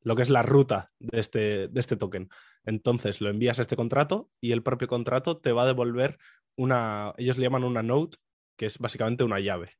lo 0.03 0.17
que 0.17 0.23
es 0.23 0.31
la 0.31 0.43
ruta 0.43 0.91
de 0.99 1.21
este, 1.21 1.69
de 1.69 1.81
este 1.81 1.97
token. 1.97 2.29
Entonces 2.65 3.21
lo 3.21 3.31
envías 3.31 3.59
a 3.59 3.63
este 3.63 3.77
contrato 3.77 4.31
y 4.41 4.53
el 4.53 4.63
propio 4.63 4.89
contrato 4.89 5.39
te 5.39 5.53
va 5.53 5.63
a 5.63 5.67
devolver 5.67 6.19
una, 6.59 7.15
ellos 7.17 7.39
le 7.39 7.45
llaman 7.45 7.65
una 7.65 7.83
note, 7.83 8.19
que 8.59 8.67
es 8.67 8.79
básicamente 8.79 9.25
una 9.25 9.41
llave. 9.41 9.77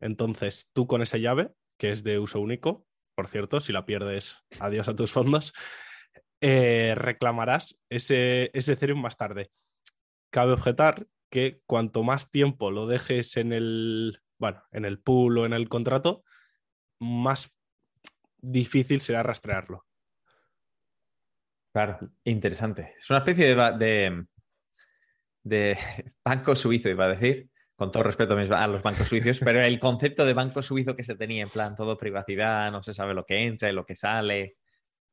Entonces 0.00 0.70
tú 0.72 0.86
con 0.86 1.02
esa 1.02 1.18
llave, 1.18 1.50
que 1.78 1.90
es 1.90 2.04
de 2.04 2.18
uso 2.18 2.40
único, 2.40 2.86
por 3.16 3.26
cierto, 3.28 3.60
si 3.60 3.72
la 3.72 3.86
pierdes, 3.86 4.36
adiós 4.60 4.88
a 4.88 4.94
tus 4.94 5.12
fondos, 5.12 5.54
eh, 6.40 6.94
reclamarás 6.96 7.80
ese, 7.88 8.50
ese 8.52 8.74
Ethereum 8.74 9.00
más 9.00 9.16
tarde. 9.16 9.50
Cabe 10.30 10.52
objetar 10.52 11.06
que 11.30 11.62
cuanto 11.66 12.02
más 12.02 12.30
tiempo 12.30 12.70
lo 12.70 12.86
dejes 12.86 13.36
en 13.36 13.52
el, 13.52 14.20
bueno, 14.38 14.62
en 14.72 14.84
el 14.84 15.00
pool 15.00 15.38
o 15.38 15.46
en 15.46 15.52
el 15.52 15.68
contrato, 15.68 16.22
más 17.00 17.56
difícil 18.38 19.00
será 19.00 19.22
rastrearlo. 19.22 19.86
Claro, 21.72 21.98
interesante. 22.24 22.94
Es 22.98 23.10
una 23.10 23.20
especie 23.20 23.54
de, 23.54 23.78
de, 23.78 24.26
banco 26.24 26.56
suizo, 26.56 26.88
iba 26.88 27.06
a 27.06 27.08
decir, 27.08 27.48
con 27.76 27.90
todo 27.90 28.04
respeto 28.04 28.34
a 28.34 28.66
los 28.66 28.82
bancos 28.82 29.08
suizos, 29.08 29.40
pero 29.40 29.60
el 29.62 29.80
concepto 29.80 30.24
de 30.24 30.34
banco 30.34 30.62
suizo 30.62 30.94
que 30.96 31.04
se 31.04 31.16
tenía 31.16 31.42
en 31.42 31.48
plan 31.48 31.74
todo 31.74 31.98
privacidad, 31.98 32.70
no 32.70 32.82
se 32.82 32.94
sabe 32.94 33.14
lo 33.14 33.24
que 33.24 33.44
entra 33.46 33.68
y 33.68 33.72
lo 33.72 33.84
que 33.84 33.96
sale. 33.96 34.56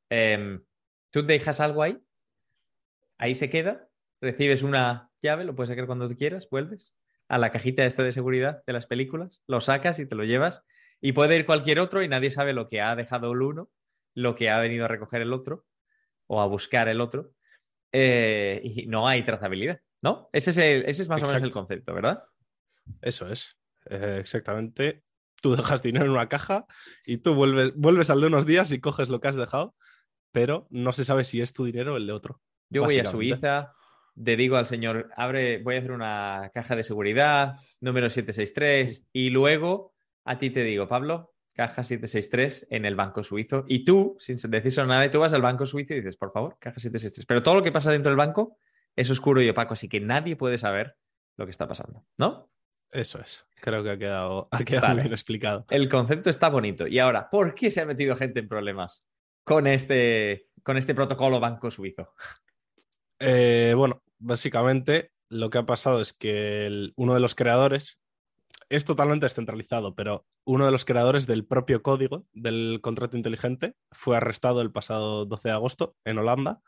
Em, 0.09 0.63
tú 1.09 1.23
dejas 1.23 1.59
algo 1.59 1.83
ahí, 1.83 1.97
ahí 3.17 3.35
se 3.35 3.49
queda, 3.49 3.89
recibes 4.21 4.63
una 4.63 5.09
llave, 5.21 5.43
lo 5.43 5.55
puedes 5.55 5.69
sacar 5.69 5.87
cuando 5.87 6.07
quieras, 6.09 6.47
vuelves 6.49 6.93
a 7.27 7.37
la 7.37 7.51
cajita 7.51 7.85
esta 7.85 8.03
de 8.03 8.11
seguridad 8.11 8.63
de 8.67 8.73
las 8.73 8.85
películas, 8.85 9.41
lo 9.47 9.61
sacas 9.61 9.99
y 9.99 10.05
te 10.05 10.15
lo 10.15 10.23
llevas 10.23 10.63
y 10.99 11.13
puede 11.13 11.37
ir 11.37 11.45
cualquier 11.45 11.79
otro 11.79 12.03
y 12.03 12.07
nadie 12.07 12.29
sabe 12.29 12.53
lo 12.53 12.69
que 12.69 12.81
ha 12.81 12.95
dejado 12.95 13.31
el 13.31 13.41
uno, 13.41 13.69
lo 14.13 14.35
que 14.35 14.49
ha 14.49 14.59
venido 14.59 14.85
a 14.85 14.89
recoger 14.89 15.21
el 15.21 15.33
otro 15.33 15.65
o 16.27 16.41
a 16.41 16.45
buscar 16.45 16.87
el 16.89 17.01
otro. 17.01 17.31
Eh, 17.93 18.61
y 18.63 18.87
no 18.87 19.07
hay 19.07 19.23
trazabilidad, 19.23 19.81
¿no? 20.01 20.29
Ese 20.33 20.49
es, 20.87 21.09
más 21.09 21.23
o 21.23 21.27
menos 21.27 21.43
el 21.43 21.51
concepto, 21.51 21.93
¿verdad? 21.93 22.23
Eso 23.01 23.31
es, 23.31 23.57
eh, 23.89 24.17
exactamente. 24.19 25.03
Tú 25.41 25.55
dejas 25.55 25.81
dinero 25.81 26.05
en 26.05 26.11
una 26.11 26.29
caja 26.29 26.65
y 27.05 27.17
tú 27.17 27.33
vuelves, 27.33 27.73
vuelves 27.75 28.09
al 28.09 28.21
de 28.21 28.27
unos 28.27 28.45
días 28.45 28.71
y 28.71 28.79
coges 28.79 29.09
lo 29.09 29.19
que 29.19 29.27
has 29.27 29.35
dejado, 29.35 29.75
pero 30.31 30.67
no 30.69 30.93
se 30.93 31.05
sabe 31.05 31.23
si 31.23 31.41
es 31.41 31.53
tu 31.53 31.65
dinero 31.65 31.93
o 31.93 31.97
el 31.97 32.05
de 32.05 32.13
otro. 32.13 32.41
Yo 32.69 32.83
voy 32.83 32.99
a 32.99 33.05
Suiza, 33.05 33.73
le 34.15 34.35
digo 34.35 34.57
al 34.57 34.67
señor, 34.67 35.09
abre, 35.15 35.61
voy 35.61 35.75
a 35.75 35.79
hacer 35.79 35.91
una 35.91 36.51
caja 36.53 36.75
de 36.75 36.83
seguridad, 36.83 37.55
número 37.79 38.09
763, 38.09 39.07
y 39.13 39.29
luego 39.29 39.93
a 40.23 40.37
ti 40.37 40.51
te 40.51 40.63
digo, 40.63 40.87
Pablo, 40.87 41.33
caja 41.53 41.83
763 41.83 42.67
en 42.69 42.85
el 42.85 42.95
banco 42.95 43.23
suizo. 43.23 43.65
Y 43.67 43.83
tú, 43.83 44.15
sin 44.19 44.37
decirse 44.49 44.85
nada, 44.85 45.09
tú 45.09 45.19
vas 45.19 45.33
al 45.33 45.41
banco 45.41 45.65
suizo 45.65 45.93
y 45.93 45.97
dices, 45.97 46.17
por 46.17 46.31
favor, 46.31 46.57
caja 46.59 46.79
763. 46.79 47.25
Pero 47.25 47.43
todo 47.43 47.55
lo 47.55 47.63
que 47.63 47.71
pasa 47.71 47.91
dentro 47.91 48.09
del 48.09 48.17
banco 48.17 48.57
es 48.95 49.09
oscuro 49.09 49.41
y 49.41 49.49
opaco, 49.49 49.73
así 49.73 49.87
que 49.87 49.99
nadie 49.99 50.35
puede 50.35 50.57
saber 50.57 50.97
lo 51.37 51.45
que 51.45 51.51
está 51.51 51.67
pasando, 51.67 52.05
¿no? 52.17 52.49
Eso 52.91 53.19
es. 53.21 53.45
Creo 53.61 53.83
que 53.83 53.91
ha 53.91 53.97
quedado, 53.97 54.49
ha 54.51 54.63
quedado 54.63 54.95
bien 54.95 55.11
explicado. 55.11 55.65
El 55.69 55.87
concepto 55.87 56.29
está 56.29 56.49
bonito. 56.49 56.87
Y 56.87 56.99
ahora, 56.99 57.29
¿por 57.29 57.53
qué 57.53 57.71
se 57.71 57.81
ha 57.81 57.85
metido 57.85 58.15
gente 58.15 58.41
en 58.41 58.49
problemas 58.49 59.05
con 59.43 59.67
este, 59.67 60.47
con 60.63 60.77
este 60.77 60.93
protocolo 60.93 61.39
banco 61.39 61.71
suizo? 61.71 62.13
Eh, 63.19 63.73
bueno, 63.77 64.01
básicamente 64.17 65.11
lo 65.29 65.49
que 65.49 65.59
ha 65.59 65.65
pasado 65.65 66.01
es 66.01 66.11
que 66.11 66.91
uno 66.95 67.13
de 67.13 67.19
los 67.19 67.35
creadores 67.35 68.01
es 68.69 68.85
totalmente 68.85 69.25
descentralizado, 69.25 69.95
pero 69.95 70.25
uno 70.45 70.65
de 70.65 70.71
los 70.71 70.85
creadores 70.85 71.27
del 71.27 71.45
propio 71.45 71.81
código 71.81 72.25
del 72.33 72.79
contrato 72.81 73.17
inteligente 73.17 73.75
fue 73.91 74.17
arrestado 74.17 74.61
el 74.61 74.71
pasado 74.71 75.25
12 75.25 75.49
de 75.49 75.53
agosto 75.53 75.95
en 76.03 76.17
Holanda. 76.17 76.61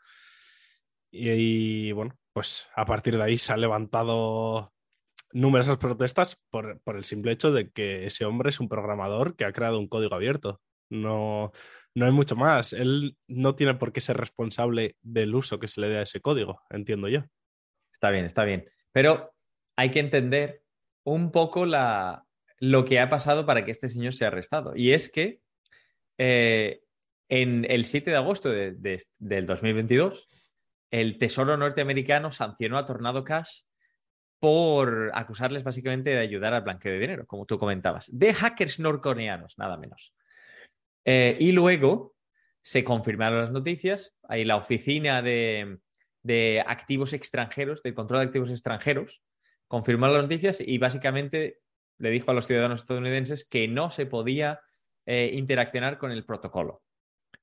Y, 1.16 1.92
bueno, 1.92 2.18
pues 2.32 2.66
a 2.74 2.84
partir 2.84 3.16
de 3.16 3.22
ahí 3.22 3.38
se 3.38 3.52
han 3.52 3.60
levantado 3.60 4.72
numerosas 5.32 5.76
protestas 5.78 6.36
por, 6.50 6.80
el 6.86 7.04
simple 7.04 7.30
hecho 7.30 7.52
de 7.52 7.70
que 7.70 8.06
ese 8.06 8.24
hombre 8.24 8.50
es 8.50 8.58
un 8.58 8.68
programador 8.68 9.36
que 9.36 9.44
ha 9.44 9.52
creado 9.52 9.78
un 9.78 9.86
código 9.86 10.16
abierto. 10.16 10.60
No, 10.90 11.52
no 11.94 12.06
hay 12.06 12.10
mucho 12.10 12.34
más. 12.34 12.72
Él 12.72 13.16
no 13.28 13.54
tiene 13.54 13.74
por 13.74 13.92
qué 13.92 14.00
ser 14.00 14.16
responsable 14.16 14.96
del 15.02 15.36
uso 15.36 15.60
que 15.60 15.68
se 15.68 15.80
le 15.80 15.88
dé 15.88 15.98
a 15.98 16.02
ese 16.02 16.20
código, 16.20 16.60
entiendo 16.68 17.06
yo. 17.08 17.20
Está 17.92 18.10
bien, 18.10 18.24
está 18.24 18.42
bien. 18.42 18.68
Pero 18.90 19.32
hay 19.76 19.92
que 19.92 20.00
entender 20.00 20.64
un 21.04 21.30
poco 21.30 21.64
la, 21.64 22.26
lo 22.58 22.84
que 22.84 22.98
ha 22.98 23.08
pasado 23.08 23.46
para 23.46 23.64
que 23.64 23.70
este 23.70 23.88
señor 23.88 24.14
sea 24.14 24.28
arrestado. 24.28 24.74
Y 24.74 24.92
es 24.92 25.08
que 25.08 25.40
eh, 26.18 26.80
en 27.28 27.64
el 27.70 27.84
7 27.84 28.10
de 28.10 28.16
agosto 28.16 28.50
del 28.50 29.46
2022, 29.46 30.28
el 30.94 31.18
Tesoro 31.18 31.56
norteamericano 31.56 32.30
sancionó 32.30 32.78
a 32.78 32.86
Tornado 32.86 33.24
Cash 33.24 33.62
por 34.38 35.10
acusarles 35.12 35.64
básicamente 35.64 36.10
de 36.10 36.20
ayudar 36.20 36.54
al 36.54 36.62
blanqueo 36.62 36.92
de 36.92 37.00
dinero, 37.00 37.26
como 37.26 37.46
tú 37.46 37.58
comentabas, 37.58 38.08
de 38.16 38.32
hackers 38.32 38.78
norcoreanos, 38.78 39.58
nada 39.58 39.76
menos. 39.76 40.14
Eh, 41.04 41.36
y 41.40 41.50
luego 41.50 42.14
se 42.62 42.84
confirmaron 42.84 43.40
las 43.40 43.50
noticias, 43.50 44.16
hay 44.22 44.44
la 44.44 44.54
oficina 44.54 45.20
de, 45.20 45.78
de 46.22 46.62
activos 46.64 47.12
extranjeros, 47.12 47.82
del 47.82 47.94
control 47.94 48.20
de 48.20 48.26
activos 48.26 48.50
extranjeros, 48.50 49.20
confirmó 49.66 50.06
las 50.06 50.22
noticias 50.22 50.60
y 50.60 50.78
básicamente 50.78 51.58
le 51.98 52.10
dijo 52.10 52.30
a 52.30 52.34
los 52.34 52.46
ciudadanos 52.46 52.82
estadounidenses 52.82 53.48
que 53.48 53.66
no 53.66 53.90
se 53.90 54.06
podía 54.06 54.60
eh, 55.06 55.32
interaccionar 55.32 55.98
con 55.98 56.12
el 56.12 56.24
protocolo. 56.24 56.84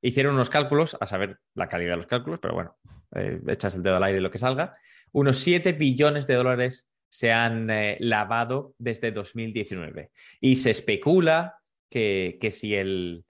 Hicieron 0.01 0.35
unos 0.35 0.49
cálculos, 0.49 0.95
a 1.01 1.05
saber 1.05 1.39
la 1.53 1.67
calidad 1.67 1.91
de 1.91 1.97
los 1.97 2.07
cálculos, 2.07 2.39
pero 2.41 2.53
bueno, 2.53 2.77
eh, 3.15 3.39
echas 3.47 3.75
el 3.75 3.83
dedo 3.83 3.97
al 3.97 4.03
aire 4.03 4.19
y 4.19 4.21
lo 4.21 4.31
que 4.31 4.37
salga. 4.37 4.75
Unos 5.11 5.37
7 5.39 5.73
billones 5.73 6.27
de 6.27 6.35
dólares 6.35 6.89
se 7.09 7.31
han 7.31 7.69
eh, 7.69 7.97
lavado 7.99 8.73
desde 8.77 9.11
2019. 9.11 10.11
Y 10.39 10.55
se 10.55 10.71
especula 10.71 11.57
que, 11.89 12.37
si 12.51 12.73
el, 12.73 13.25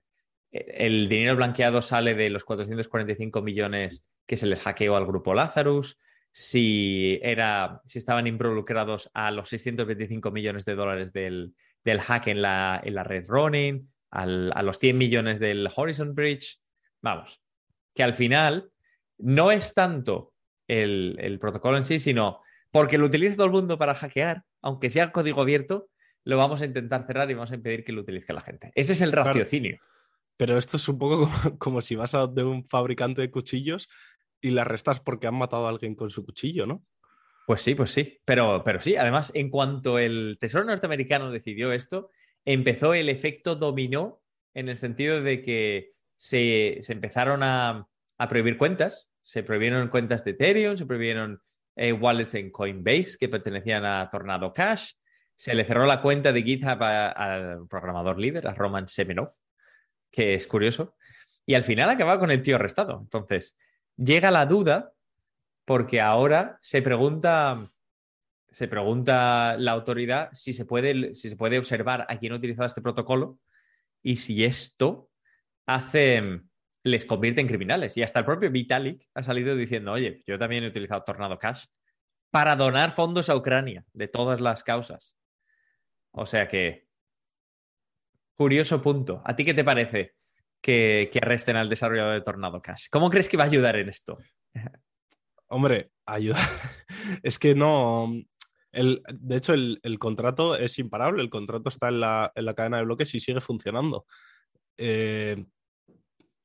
el 0.51 1.09
dinero 1.09 1.35
blanqueado 1.35 1.81
sale 1.81 2.13
de 2.13 2.29
los 2.29 2.43
445 2.43 3.41
millones 3.41 4.07
que 4.27 4.37
se 4.37 4.45
les 4.45 4.61
hackeó 4.61 4.95
al 4.95 5.07
grupo 5.07 5.33
Lazarus, 5.33 5.97
si, 6.31 7.19
era, 7.21 7.81
si 7.85 7.97
estaban 7.97 8.27
involucrados 8.27 9.09
a 9.13 9.31
los 9.31 9.49
625 9.49 10.31
millones 10.31 10.65
de 10.65 10.75
dólares 10.75 11.11
del, 11.11 11.53
hack 11.99 12.27
en 12.27 12.41
la, 12.41 12.79
en 12.83 12.95
la 12.95 13.03
red 13.03 13.25
Ronin, 13.27 13.89
a 14.11 14.25
los 14.61 14.77
100 14.77 14.97
millones 14.97 15.39
del 15.39 15.67
Horizon 15.73 16.13
Bridge. 16.13 16.59
Vamos, 17.01 17.41
que 17.95 18.03
al 18.03 18.13
final 18.13 18.71
no 19.21 19.51
es 19.51 19.73
tanto 19.73 20.33
el, 20.67 21.37
protocolo 21.39 21.77
en 21.77 21.83
sí, 21.83 21.99
sino 21.99 22.39
porque 22.71 22.97
lo 22.97 23.05
utiliza 23.05 23.35
todo 23.35 23.45
el 23.45 23.51
mundo 23.51 23.77
para 23.77 23.95
hackear, 23.95 24.43
aunque 24.61 24.89
sea 24.89 25.11
código 25.11 25.41
abierto, 25.41 25.89
lo 26.23 26.37
vamos 26.37 26.61
a 26.61 26.65
intentar 26.65 27.05
cerrar 27.05 27.29
y 27.29 27.33
vamos 27.33 27.51
a 27.51 27.55
impedir 27.55 27.83
que 27.83 27.91
lo 27.91 28.01
utilice 28.01 28.33
la 28.33 28.41
gente. 28.41 28.71
Ese 28.75 28.93
es 28.93 29.01
el 29.01 29.11
raciocinio. 29.11 29.79
Pero 30.37 30.57
esto 30.57 30.77
es 30.77 30.87
un 30.87 30.97
poco 30.97 31.29
como, 31.59 31.81
si 31.81 31.95
vas 31.95 32.15
a 32.15 32.27
de 32.27 32.43
un 32.43 32.63
fabricante 32.65 33.21
de 33.21 33.31
cuchillos 33.31 33.89
y 34.39 34.51
la 34.51 34.61
arrestas 34.61 34.99
porque 34.99 35.27
han 35.27 35.35
matado 35.35 35.67
a 35.67 35.69
alguien 35.69 35.95
con 35.95 36.09
su 36.09 36.25
cuchillo, 36.25 36.65
¿no? 36.65 36.83
Pues 37.45 37.61
sí, 37.61 37.75
pues 37.75 37.91
sí. 37.91 38.19
Pero, 38.25 38.63
pero 38.63 38.79
sí, 38.81 38.95
además, 38.95 39.31
en 39.35 39.49
cuanto 39.49 39.99
el 39.99 40.37
Tesoro 40.39 40.65
norteamericano 40.65 41.31
decidió 41.31 41.73
esto, 41.73 42.09
empezó 42.45 42.93
el 42.93 43.09
efecto 43.09 43.55
dominó 43.55 44.21
en 44.53 44.69
el 44.69 44.77
sentido 44.77 45.21
de 45.21 45.41
que 45.41 45.91
se, 46.17 46.79
empezaron 46.91 47.43
a, 47.43 47.87
prohibir 48.29 48.57
cuentas. 48.57 49.10
Se 49.23 49.43
prohibieron 49.43 49.89
cuentas 49.89 50.23
de 50.23 50.31
Ethereum, 50.31 50.77
se 50.77 50.85
prohibieron 50.85 51.41
eh, 51.75 51.93
wallets 51.93 52.33
en 52.35 52.51
Coinbase 52.51 53.17
que 53.19 53.29
pertenecían 53.29 53.85
a 53.85 54.09
Tornado 54.09 54.53
Cash. 54.53 54.93
Se 55.35 55.55
le 55.55 55.65
cerró 55.65 55.85
la 55.85 56.01
cuenta 56.01 56.31
de 56.31 56.43
GitHub 56.43 56.81
al 56.81 57.67
programador 57.67 58.19
líder, 58.19 58.47
a 58.47 58.53
Roman 58.53 58.87
Semenov, 58.87 59.29
que 60.11 60.35
es 60.35 60.45
curioso. 60.45 60.95
Y 61.45 61.55
al 61.55 61.63
final 61.63 61.89
acababa 61.89 62.19
con 62.19 62.31
el 62.31 62.41
tío 62.41 62.55
arrestado. 62.55 62.99
Entonces, 63.01 63.57
llega 63.97 64.31
la 64.31 64.45
duda 64.45 64.91
porque 65.65 66.01
ahora 66.01 66.59
se 66.61 66.81
pregunta, 66.81 67.57
se 68.51 68.67
pregunta 68.67 69.55
la 69.57 69.71
autoridad 69.71 70.29
si 70.33 70.53
se 70.53 70.65
puede, 70.65 71.15
si 71.15 71.29
se 71.29 71.35
puede 71.35 71.57
observar 71.57 72.05
a 72.07 72.19
quién 72.19 72.33
ha 72.33 72.37
utilizado 72.37 72.67
este 72.67 72.81
protocolo 72.81 73.39
y 74.03 74.17
si 74.17 74.43
esto 74.43 75.09
hace, 75.65 76.41
les 76.83 77.05
convierte 77.05 77.41
en 77.41 77.47
criminales. 77.47 77.95
Y 77.97 78.03
hasta 78.03 78.19
el 78.19 78.25
propio 78.25 78.51
Vitalik 78.51 79.07
ha 79.13 79.23
salido 79.23 79.55
diciendo, 79.55 79.91
oye, 79.91 80.23
yo 80.25 80.37
también 80.39 80.63
he 80.63 80.67
utilizado 80.67 81.03
Tornado 81.03 81.37
Cash 81.37 81.65
para 82.29 82.55
donar 82.55 82.91
fondos 82.91 83.29
a 83.29 83.35
Ucrania 83.35 83.85
de 83.93 84.07
todas 84.07 84.41
las 84.41 84.63
causas. 84.63 85.17
O 86.11 86.25
sea 86.25 86.47
que, 86.47 86.87
curioso 88.35 88.81
punto. 88.81 89.21
¿A 89.25 89.35
ti 89.35 89.45
qué 89.45 89.53
te 89.53 89.63
parece? 89.63 90.15
que, 90.61 91.19
arresten 91.21 91.55
al 91.55 91.69
desarrollador 91.69 92.13
de 92.13 92.21
Tornado 92.21 92.61
Cash. 92.61 92.87
¿Cómo 92.91 93.09
crees 93.09 93.27
que 93.27 93.37
va 93.37 93.43
a 93.43 93.47
ayudar 93.47 93.75
en 93.75 93.89
esto? 93.89 94.17
Hombre, 95.47 95.91
ayudar. 96.05 96.41
es 97.23 97.39
que 97.39 97.55
no. 97.55 98.13
de 98.71 99.35
hecho, 99.35 99.53
el, 99.53 99.99
contrato 99.99 100.55
es 100.55 100.79
imparable. 100.79 101.21
El 101.21 101.29
contrato 101.29 101.69
está 101.69 101.89
en 101.89 101.99
la, 101.99 102.31
cadena 102.55 102.77
de 102.77 102.85
bloques 102.85 103.13
y 103.15 103.19
sigue 103.19 103.41
funcionando. 103.41 104.05
Eh, 104.77 105.43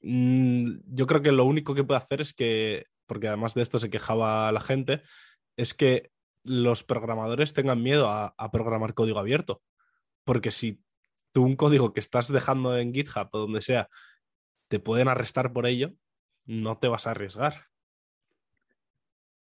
mm, 0.02 0.78
yo 0.86 1.06
creo 1.06 1.22
que 1.22 1.32
lo 1.32 1.44
único 1.44 1.74
que 1.74 1.84
puede 1.84 1.98
hacer 1.98 2.20
es 2.20 2.34
que, 2.34 2.86
porque 3.06 3.28
además 3.28 3.54
de 3.54 3.62
esto 3.62 3.78
se 3.78 3.90
quejaba 3.90 4.50
la 4.52 4.60
gente, 4.60 5.02
es 5.56 5.74
que 5.74 6.10
los 6.44 6.84
programadores 6.84 7.52
tengan 7.52 7.82
miedo 7.82 8.08
a, 8.08 8.50
programar 8.52 8.94
código 8.94 9.18
abierto. 9.18 9.62
Porque 10.24 10.50
si 10.50 10.82
un 11.34 11.56
código 11.56 11.92
que 11.92 12.00
estás 12.00 12.28
dejando 12.28 12.78
en 12.78 12.94
GitHub 12.94 13.28
o 13.32 13.38
donde 13.38 13.60
sea, 13.60 13.88
te 14.68 14.78
pueden 14.78 15.08
arrestar 15.08 15.52
por 15.52 15.66
ello, 15.66 15.92
no 16.44 16.78
te 16.78 16.88
vas 16.88 17.06
a 17.06 17.10
arriesgar. 17.10 17.66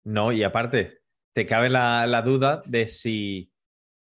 No, 0.04 0.32
y 0.32 0.42
aparte, 0.42 1.00
te 1.32 1.46
cabe 1.46 1.68
la, 1.68 2.22
duda 2.22 2.62
de 2.66 2.88
si, 2.88 3.52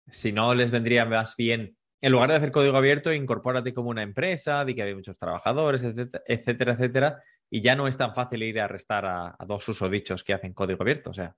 si 0.08 0.32
no 0.32 0.54
les 0.54 0.70
vendría 0.70 1.04
más 1.04 1.36
bien, 1.36 1.76
en 2.00 2.12
lugar 2.12 2.30
de 2.30 2.37
hacer 2.37 2.50
código 2.50 2.76
abierto, 2.76 3.12
incorpórate 3.12 3.72
como 3.72 3.90
una 3.90 4.02
empresa, 4.02 4.64
di 4.64 4.74
que 4.74 4.83
hay 4.83 4.94
muchos 4.94 5.16
trabajadores, 5.16 5.83
etcétera, 5.85 6.72
etcétera, 6.72 7.22
y 7.50 7.61
ya 7.61 7.76
no 7.76 7.88
es 7.88 7.96
tan 7.96 8.14
fácil 8.14 8.42
ir 8.42 8.61
a 8.61 8.64
arrestar 8.64 9.07
a, 9.07 9.37
a 9.38 9.44
dos 9.46 9.66
usodichos 9.68 10.22
que 10.22 10.35
hacen 10.35 10.52
código 10.52 10.83
abierto. 10.83 11.11
O 11.11 11.14
sea, 11.14 11.35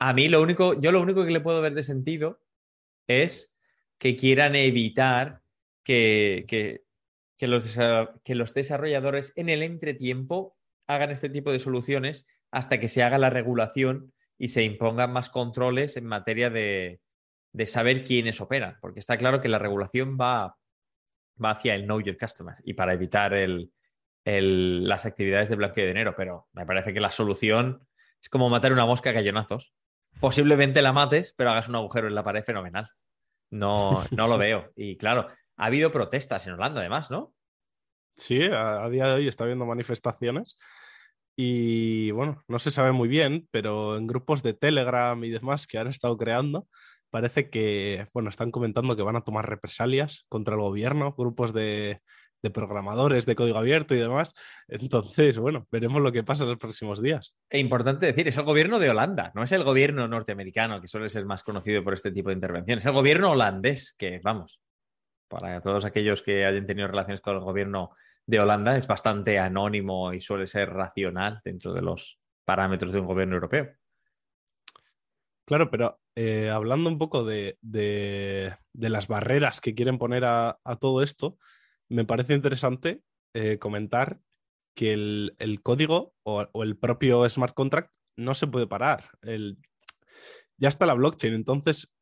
a 0.00 0.12
mí 0.12 0.28
lo 0.28 0.42
único, 0.42 0.80
yo 0.80 0.92
lo 0.92 1.00
único 1.00 1.24
que 1.24 1.30
le 1.30 1.40
puedo 1.40 1.60
ver 1.60 1.74
de 1.74 1.82
sentido 1.82 2.40
es 3.06 3.58
que 3.98 4.16
quieran 4.16 4.56
evitar 4.56 5.42
que, 5.84 6.44
que, 6.48 7.46
los, 7.46 7.76
que 8.24 8.34
los 8.34 8.54
desarrolladores 8.54 9.32
en 9.36 9.50
el 9.50 9.62
entretiempo 9.62 10.56
hagan 10.86 11.10
este 11.10 11.28
tipo 11.28 11.52
de 11.52 11.58
soluciones 11.58 12.26
hasta 12.50 12.80
que 12.80 12.88
se 12.88 13.02
haga 13.02 13.18
la 13.18 13.30
regulación 13.30 14.12
y 14.38 14.48
se 14.48 14.64
impongan 14.64 15.12
más 15.12 15.28
controles 15.28 15.96
en 15.96 16.06
materia 16.06 16.48
de, 16.48 17.00
de 17.52 17.66
saber 17.66 18.04
quiénes 18.04 18.40
operan, 18.40 18.78
porque 18.80 19.00
está 19.00 19.16
claro 19.16 19.40
que 19.40 19.48
la 19.48 19.58
regulación 19.58 20.16
va, 20.20 20.56
va 21.42 21.50
hacia 21.50 21.74
el 21.74 21.84
know 21.84 22.00
your 22.00 22.16
customer 22.16 22.56
y 22.64 22.74
para 22.74 22.94
evitar 22.94 23.34
el, 23.34 23.72
el, 24.24 24.86
las 24.88 25.06
actividades 25.06 25.48
de 25.48 25.56
blanqueo 25.56 25.84
de 25.84 25.88
dinero, 25.88 26.14
pero 26.16 26.48
me 26.52 26.66
parece 26.66 26.92
que 26.92 27.00
la 27.00 27.10
solución 27.10 27.86
es 28.20 28.28
como 28.28 28.48
matar 28.48 28.72
una 28.72 28.86
mosca 28.86 29.10
a 29.10 29.14
gallonazos. 29.14 29.72
Posiblemente 30.20 30.82
la 30.82 30.92
mates, 30.92 31.34
pero 31.36 31.50
hagas 31.50 31.68
un 31.68 31.76
agujero 31.76 32.08
en 32.08 32.14
la 32.14 32.24
pared 32.24 32.42
fenomenal. 32.42 32.90
No, 33.50 34.04
no 34.10 34.28
lo 34.28 34.38
veo. 34.38 34.72
Y 34.76 34.96
claro, 34.96 35.28
ha 35.56 35.66
habido 35.66 35.90
protestas 35.90 36.46
en 36.46 36.54
Holanda, 36.54 36.80
además, 36.80 37.10
¿no? 37.10 37.34
Sí, 38.16 38.42
a, 38.42 38.88
día 38.90 39.06
de 39.06 39.14
hoy 39.14 39.28
está 39.28 39.44
habiendo 39.44 39.64
manifestaciones. 39.64 40.58
Y 41.42 42.10
bueno, 42.10 42.44
no 42.48 42.58
se 42.58 42.70
sabe 42.70 42.92
muy 42.92 43.08
bien, 43.08 43.48
pero 43.50 43.96
en 43.96 44.06
grupos 44.06 44.42
de 44.42 44.52
Telegram 44.52 45.24
y 45.24 45.30
demás 45.30 45.66
que 45.66 45.78
han 45.78 45.86
estado 45.86 46.18
creando, 46.18 46.68
parece 47.08 47.48
que, 47.48 48.08
bueno, 48.12 48.28
están 48.28 48.50
comentando 48.50 48.94
que 48.94 49.02
van 49.02 49.16
a 49.16 49.22
tomar 49.22 49.48
represalias 49.48 50.26
contra 50.28 50.56
el 50.56 50.60
gobierno, 50.60 51.14
grupos 51.16 51.54
de, 51.54 52.02
programadores 52.52 53.24
de 53.24 53.36
código 53.36 53.56
abierto 53.56 53.94
y 53.94 53.98
demás. 53.98 54.34
Entonces, 54.68 55.38
bueno, 55.38 55.66
veremos 55.70 56.02
lo 56.02 56.12
que 56.12 56.22
pasa 56.22 56.44
en 56.44 56.50
los 56.50 56.58
próximos 56.58 57.00
días. 57.00 57.34
E 57.48 57.58
importante 57.58 58.04
decir, 58.04 58.28
es 58.28 58.36
el 58.36 58.44
gobierno 58.44 58.78
de 58.78 58.90
Holanda, 58.90 59.32
no 59.34 59.42
es 59.42 59.52
el 59.52 59.64
gobierno 59.64 60.06
norteamericano, 60.06 60.78
que 60.78 60.88
suele 60.88 61.08
ser 61.08 61.24
más 61.24 61.42
conocido 61.42 61.82
por 61.82 61.94
este 61.94 62.12
tipo 62.12 62.28
de 62.28 62.34
intervenciones, 62.34 62.82
es 62.84 62.86
el 62.86 62.92
gobierno 62.92 63.30
holandés, 63.30 63.94
que 63.96 64.20
vamos, 64.22 64.60
para 65.26 65.62
todos 65.62 65.86
aquellos 65.86 66.20
que 66.20 66.44
hayan 66.44 66.66
tenido 66.66 66.86
relaciones 66.86 67.22
con 67.22 67.36
el 67.36 67.40
gobierno 67.40 67.92
de 68.30 68.40
Holanda, 68.40 68.76
es 68.76 68.86
bastante 68.86 69.38
anónimo 69.38 70.12
y 70.12 70.20
suele 70.20 70.46
ser 70.46 70.70
racional 70.70 71.40
dentro 71.44 71.72
de 71.72 71.82
los 71.82 72.18
parámetros 72.44 72.92
de 72.92 73.00
un 73.00 73.06
gobierno 73.06 73.34
europeo. 73.34 73.68
Claro, 75.44 75.70
pero 75.70 76.00
eh, 76.14 76.48
hablando 76.48 76.88
un 76.88 76.98
poco 76.98 77.24
de, 77.24 77.58
las 78.72 79.08
barreras 79.08 79.60
que 79.60 79.74
quieren 79.74 79.98
poner 79.98 80.24
a 80.24 80.58
todo 80.80 81.02
esto, 81.02 81.38
me 81.88 82.04
parece 82.04 82.34
interesante 82.34 83.02
eh, 83.34 83.58
comentar 83.58 84.20
que 84.74 84.92
el, 84.92 85.60
código 85.62 86.14
o, 86.24 86.48
el 86.62 86.76
propio 86.76 87.28
smart 87.28 87.54
contract 87.54 87.92
no 88.16 88.34
se 88.34 88.46
puede 88.46 88.66
parar. 88.66 89.10
ya 90.56 90.68
está 90.68 90.86
la 90.86 90.94
blockchain, 90.94 91.34
entonces 91.34 91.92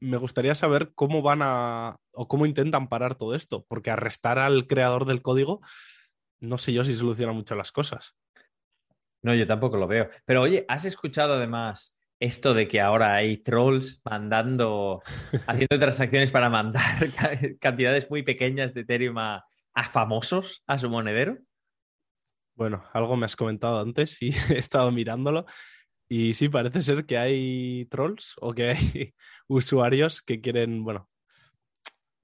me 0.00 0.16
gustaría 0.16 0.54
saber 0.54 0.92
cómo 0.94 1.22
van 1.22 1.40
a 1.42 1.96
o 2.12 2.28
cómo 2.28 2.46
intentan 2.46 2.88
parar 2.88 3.14
todo 3.14 3.34
esto, 3.34 3.64
porque 3.68 3.90
arrestar 3.90 4.38
al 4.38 4.66
creador 4.66 5.04
del 5.04 5.22
código, 5.22 5.60
no 6.40 6.58
sé 6.58 6.72
yo 6.72 6.84
si 6.84 6.94
soluciona 6.94 7.32
mucho 7.32 7.54
las 7.54 7.72
cosas. 7.72 8.16
No, 9.22 9.34
yo 9.34 9.46
tampoco 9.46 9.76
lo 9.76 9.88
veo. 9.88 10.08
Pero 10.24 10.42
oye, 10.42 10.64
¿has 10.68 10.84
escuchado 10.84 11.34
además 11.34 11.96
esto 12.20 12.54
de 12.54 12.66
que 12.66 12.80
ahora 12.80 13.14
hay 13.14 13.38
trolls 13.38 14.00
mandando, 14.04 15.02
haciendo 15.46 15.78
transacciones 15.78 16.30
para 16.30 16.50
mandar 16.50 16.96
cantidades 17.60 18.10
muy 18.10 18.22
pequeñas 18.22 18.74
de 18.74 18.82
Ethereum 18.82 19.18
a, 19.18 19.44
a 19.74 19.84
famosos 19.84 20.62
a 20.66 20.78
su 20.78 20.88
monedero? 20.88 21.38
Bueno, 22.56 22.84
algo 22.92 23.16
me 23.16 23.26
has 23.26 23.36
comentado 23.36 23.80
antes 23.80 24.20
y 24.20 24.30
he 24.52 24.58
estado 24.58 24.90
mirándolo. 24.90 25.46
Y 26.08 26.34
sí, 26.34 26.48
parece 26.48 26.82
ser 26.82 27.04
que 27.04 27.18
hay 27.18 27.86
trolls 27.90 28.34
o 28.40 28.54
que 28.54 28.70
hay 28.70 29.14
usuarios 29.48 30.22
que 30.22 30.40
quieren, 30.40 30.82
bueno, 30.82 31.08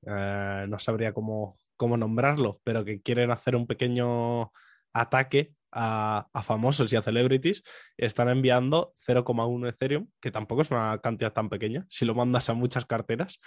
eh, 0.06 0.66
no 0.68 0.78
sabría 0.78 1.12
cómo, 1.12 1.58
cómo 1.76 1.96
nombrarlo, 1.96 2.60
pero 2.64 2.84
que 2.84 3.02
quieren 3.02 3.30
hacer 3.30 3.56
un 3.56 3.66
pequeño 3.66 4.52
ataque 4.92 5.52
a, 5.72 6.28
famosos 6.44 6.92
y 6.92 6.96
a 6.96 7.02
celebrities. 7.02 7.62
Están 7.96 8.28
enviando 8.28 8.94
0,1 9.06 9.68
Ethereum, 9.68 10.08
que 10.20 10.30
tampoco 10.30 10.62
es 10.62 10.70
una 10.70 10.98
cantidad 10.98 11.32
tan 11.32 11.48
pequeña, 11.50 11.86
si 11.90 12.04
lo 12.04 12.14
mandas 12.14 12.48
a 12.48 12.54
muchas 12.54 12.86
carteras, 12.86 13.40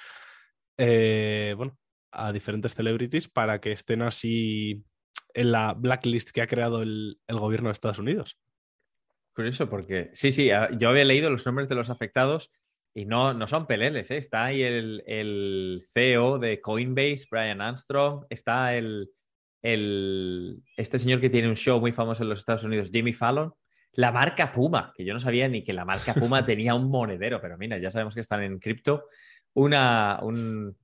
eh, 0.77 1.53
bueno, 1.57 1.77
a 2.11 2.31
diferentes 2.31 2.75
celebrities 2.75 3.27
para 3.27 3.59
que 3.59 3.71
estén 3.71 4.01
así 4.01 4.83
en 5.33 5.51
la 5.51 5.73
blacklist 5.73 6.31
que 6.31 6.41
ha 6.41 6.47
creado 6.47 6.81
el 6.83 7.17
gobierno 7.27 7.69
de 7.69 7.73
Estados 7.73 7.99
Unidos. 7.99 8.37
Curioso, 9.37 9.69
porque 9.69 10.09
sí, 10.13 10.31
sí, 10.31 10.49
ah, 10.49 10.67
yo 10.79 10.89
había 10.89 11.05
leído 11.05 11.29
los 11.29 11.45
nombres 11.45 11.69
de 11.69 11.75
los 11.75 11.91
afectados 11.91 12.51
y 12.95 13.05
no, 13.05 13.35
no 13.35 13.45
son 13.45 13.67
peleles, 13.67 14.09
¿eh? 14.09 14.17
Está 14.17 14.45
ahí 14.45 14.63
el, 14.63 15.83
CEO 15.93 16.39
de 16.39 16.59
Coinbase, 16.59 17.27
Brian 17.29 17.61
Armstrong, 17.61 18.25
está 18.31 18.73
el, 18.73 19.11
el, 19.61 20.63
este 20.75 20.97
señor 20.97 21.21
que 21.21 21.29
tiene 21.29 21.49
un 21.49 21.55
show 21.55 21.79
muy 21.79 21.91
famoso 21.91 22.23
en 22.23 22.29
los 22.29 22.39
Estados 22.39 22.63
Unidos, 22.63 22.89
Jimmy 22.91 23.13
Fallon, 23.13 23.53
la 23.91 24.11
marca 24.11 24.51
Puma, 24.51 24.91
que 24.95 25.05
yo 25.05 25.13
no 25.13 25.19
sabía 25.19 25.47
ni 25.47 25.63
que 25.63 25.71
la 25.71 25.85
marca 25.85 26.15
Puma 26.15 26.43
tenía 26.47 26.73
un 26.73 26.89
monedero, 26.89 27.39
pero 27.39 27.59
mira, 27.59 27.77
ya 27.77 27.91
sabemos 27.91 28.15
que 28.15 28.21
están 28.21 28.41
en 28.41 28.57
cripto, 28.57 29.05
una, 29.53 30.19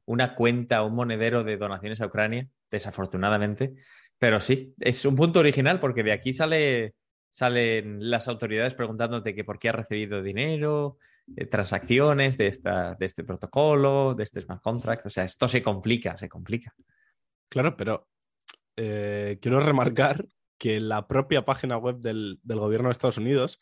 una 0.06 0.36
cuenta, 0.36 0.84
un 0.84 0.94
monedero 0.94 1.44
de 1.44 1.58
donaciones 1.58 2.02
a 2.02 2.06
Ucrania, 2.06 2.48
desafortunadamente, 2.70 3.74
pero 4.20 4.42
sí, 4.42 4.76
es 4.80 5.04
un 5.06 5.16
punto 5.16 5.40
original 5.40 5.80
porque 5.80 6.04
de 6.04 6.12
aquí 6.12 6.34
sale 6.34 6.94
salen 7.34 8.12
las 8.12 8.28
autoridades 8.28 8.76
preguntándote 8.76 9.34
que 9.34 9.44
por 9.44 9.60
qué 9.60 9.70
has 9.70 9.76
recibido 9.76 10.22
dinero, 10.22 10.98
eh, 11.36 11.48
transacciones 11.48 12.38
de, 12.38 12.48
esta, 12.48 12.94
de 12.94 13.06
este 13.06 13.24
protocolo, 13.24 14.14
de 14.14 14.24
este 14.24 14.42
smart 14.42 14.62
contract. 14.62 15.08
O 15.08 15.10
sea, 15.10 15.24
esto 15.24 15.48
se 15.48 15.64
complica, 15.64 16.16
se 16.16 16.30
complica. 16.30 16.74
Claro, 17.50 17.76
pero 17.76 18.08
eh, 18.78 19.40
quiero 19.42 19.60
remarcar 19.60 20.26
que 20.60 20.80
la 20.80 21.08
propia 21.08 21.44
página 21.44 21.76
web 21.78 21.98
del, 21.98 22.40
gobierno 22.46 22.90
de 22.90 22.94
Estados 22.94 23.18
Unidos, 23.18 23.60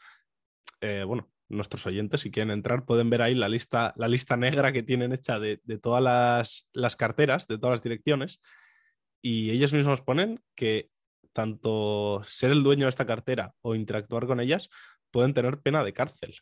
eh, 0.82 1.06
bueno, 1.08 1.32
nuestros 1.48 1.88
oyentes, 1.88 2.22
si 2.22 2.30
quieren 2.30 2.52
entrar, 2.52 2.86
pueden 2.86 3.10
ver 3.10 3.22
ahí 3.22 3.36
la 3.36 3.48
lista, 3.48 3.94
la 3.96 4.10
lista 4.10 4.36
negra 4.36 4.74
que 4.74 4.84
tienen 4.84 5.14
hecha 5.14 5.40
de, 5.40 5.58
todas 5.82 6.04
las, 6.04 6.70
las, 6.74 6.98
carteras, 6.98 7.48
de 7.48 7.58
todas 7.58 7.76
las 7.76 7.84
direcciones, 7.84 8.42
y 9.22 9.52
ellos 9.52 9.74
mismos 9.74 10.02
ponen 10.02 10.42
que 10.56 10.91
tanto 11.34 12.22
ser 12.26 12.52
el 12.52 12.64
dueño 12.64 12.86
de 12.86 12.90
esta 12.90 13.06
cartera 13.06 13.54
o 13.62 13.76
interactuar 13.76 14.26
con 14.26 14.40
ellas 14.40 14.70
pueden 15.12 15.34
tener 15.34 15.60
pena 15.60 15.84
de 15.84 15.94
cárcel. 15.94 16.36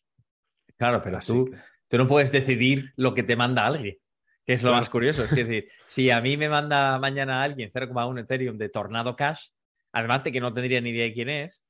Claro, 0.78 1.02
pero 1.04 1.19
tú, 1.19 1.52
tú, 1.88 1.97
no 1.97 2.08
puedes 2.08 2.32
decidir 2.32 2.93
lo 2.95 3.13
que 3.13 3.23
te 3.23 3.36
manda 3.36 3.65
alguien, 3.65 3.97
que 4.45 4.54
es 4.54 4.63
lo 4.63 4.71
más 4.71 4.89
curioso. 4.89 5.23
Es 5.23 5.32
decir, 5.32 5.67
si 5.88 6.10
a 6.10 6.21
mí 6.21 6.38
me 6.38 6.49
manda 6.49 6.97
mañana 6.99 7.43
alguien 7.43 7.71
0,1 7.71 8.21
Ethereum 8.21 8.58
de 8.58 8.69
Tornado 8.69 9.15
Cash, 9.15 9.47
además 9.91 10.23
de 10.23 10.32
que 10.32 10.39
no 10.39 10.54
tendría 10.54 10.80
ni 10.82 10.91
idea 10.91 11.06
de 11.06 11.13
quién 11.13 11.30
es, 11.30 11.65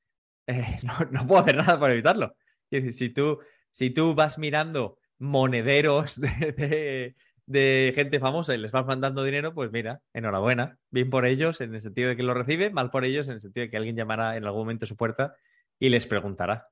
eh, 0.46 0.76
no, 1.10 1.26
puedo 1.26 1.42
hacer 1.42 1.56
nada 1.56 1.78
para 1.78 1.92
evitarlo. 1.92 2.36
Es 2.70 2.84
decir, 2.84 2.92
si 2.94 3.08
tú, 3.10 3.40
si 3.70 3.90
tú 3.90 4.14
vas 4.14 4.38
mirando 4.38 4.98
monederos 5.18 6.20
de, 6.20 6.52
de 6.52 7.16
gente 7.52 8.20
famosa 8.20 8.54
y 8.54 8.58
les 8.58 8.70
vas 8.70 8.86
mandando 8.86 9.24
dinero, 9.24 9.54
pues 9.54 9.72
mira, 9.72 10.00
enhorabuena. 10.12 10.78
Bien 10.90 11.10
por 11.10 11.26
ellos 11.26 11.60
en 11.60 11.74
el 11.74 11.80
sentido 11.80 12.08
de 12.08 12.16
que 12.16 12.22
lo 12.22 12.34
reciben, 12.34 12.72
mal 12.72 12.90
por 12.90 13.04
ellos 13.04 13.28
en 13.28 13.34
el 13.34 13.40
sentido 13.40 13.64
de 13.64 13.70
que 13.70 13.76
alguien 13.76 13.96
llamará 13.96 14.36
en 14.36 14.44
algún 14.44 14.62
momento 14.62 14.84
a 14.84 14.88
su 14.88 14.96
puerta 14.96 15.34
y 15.78 15.88
les 15.88 16.06
preguntará. 16.06 16.68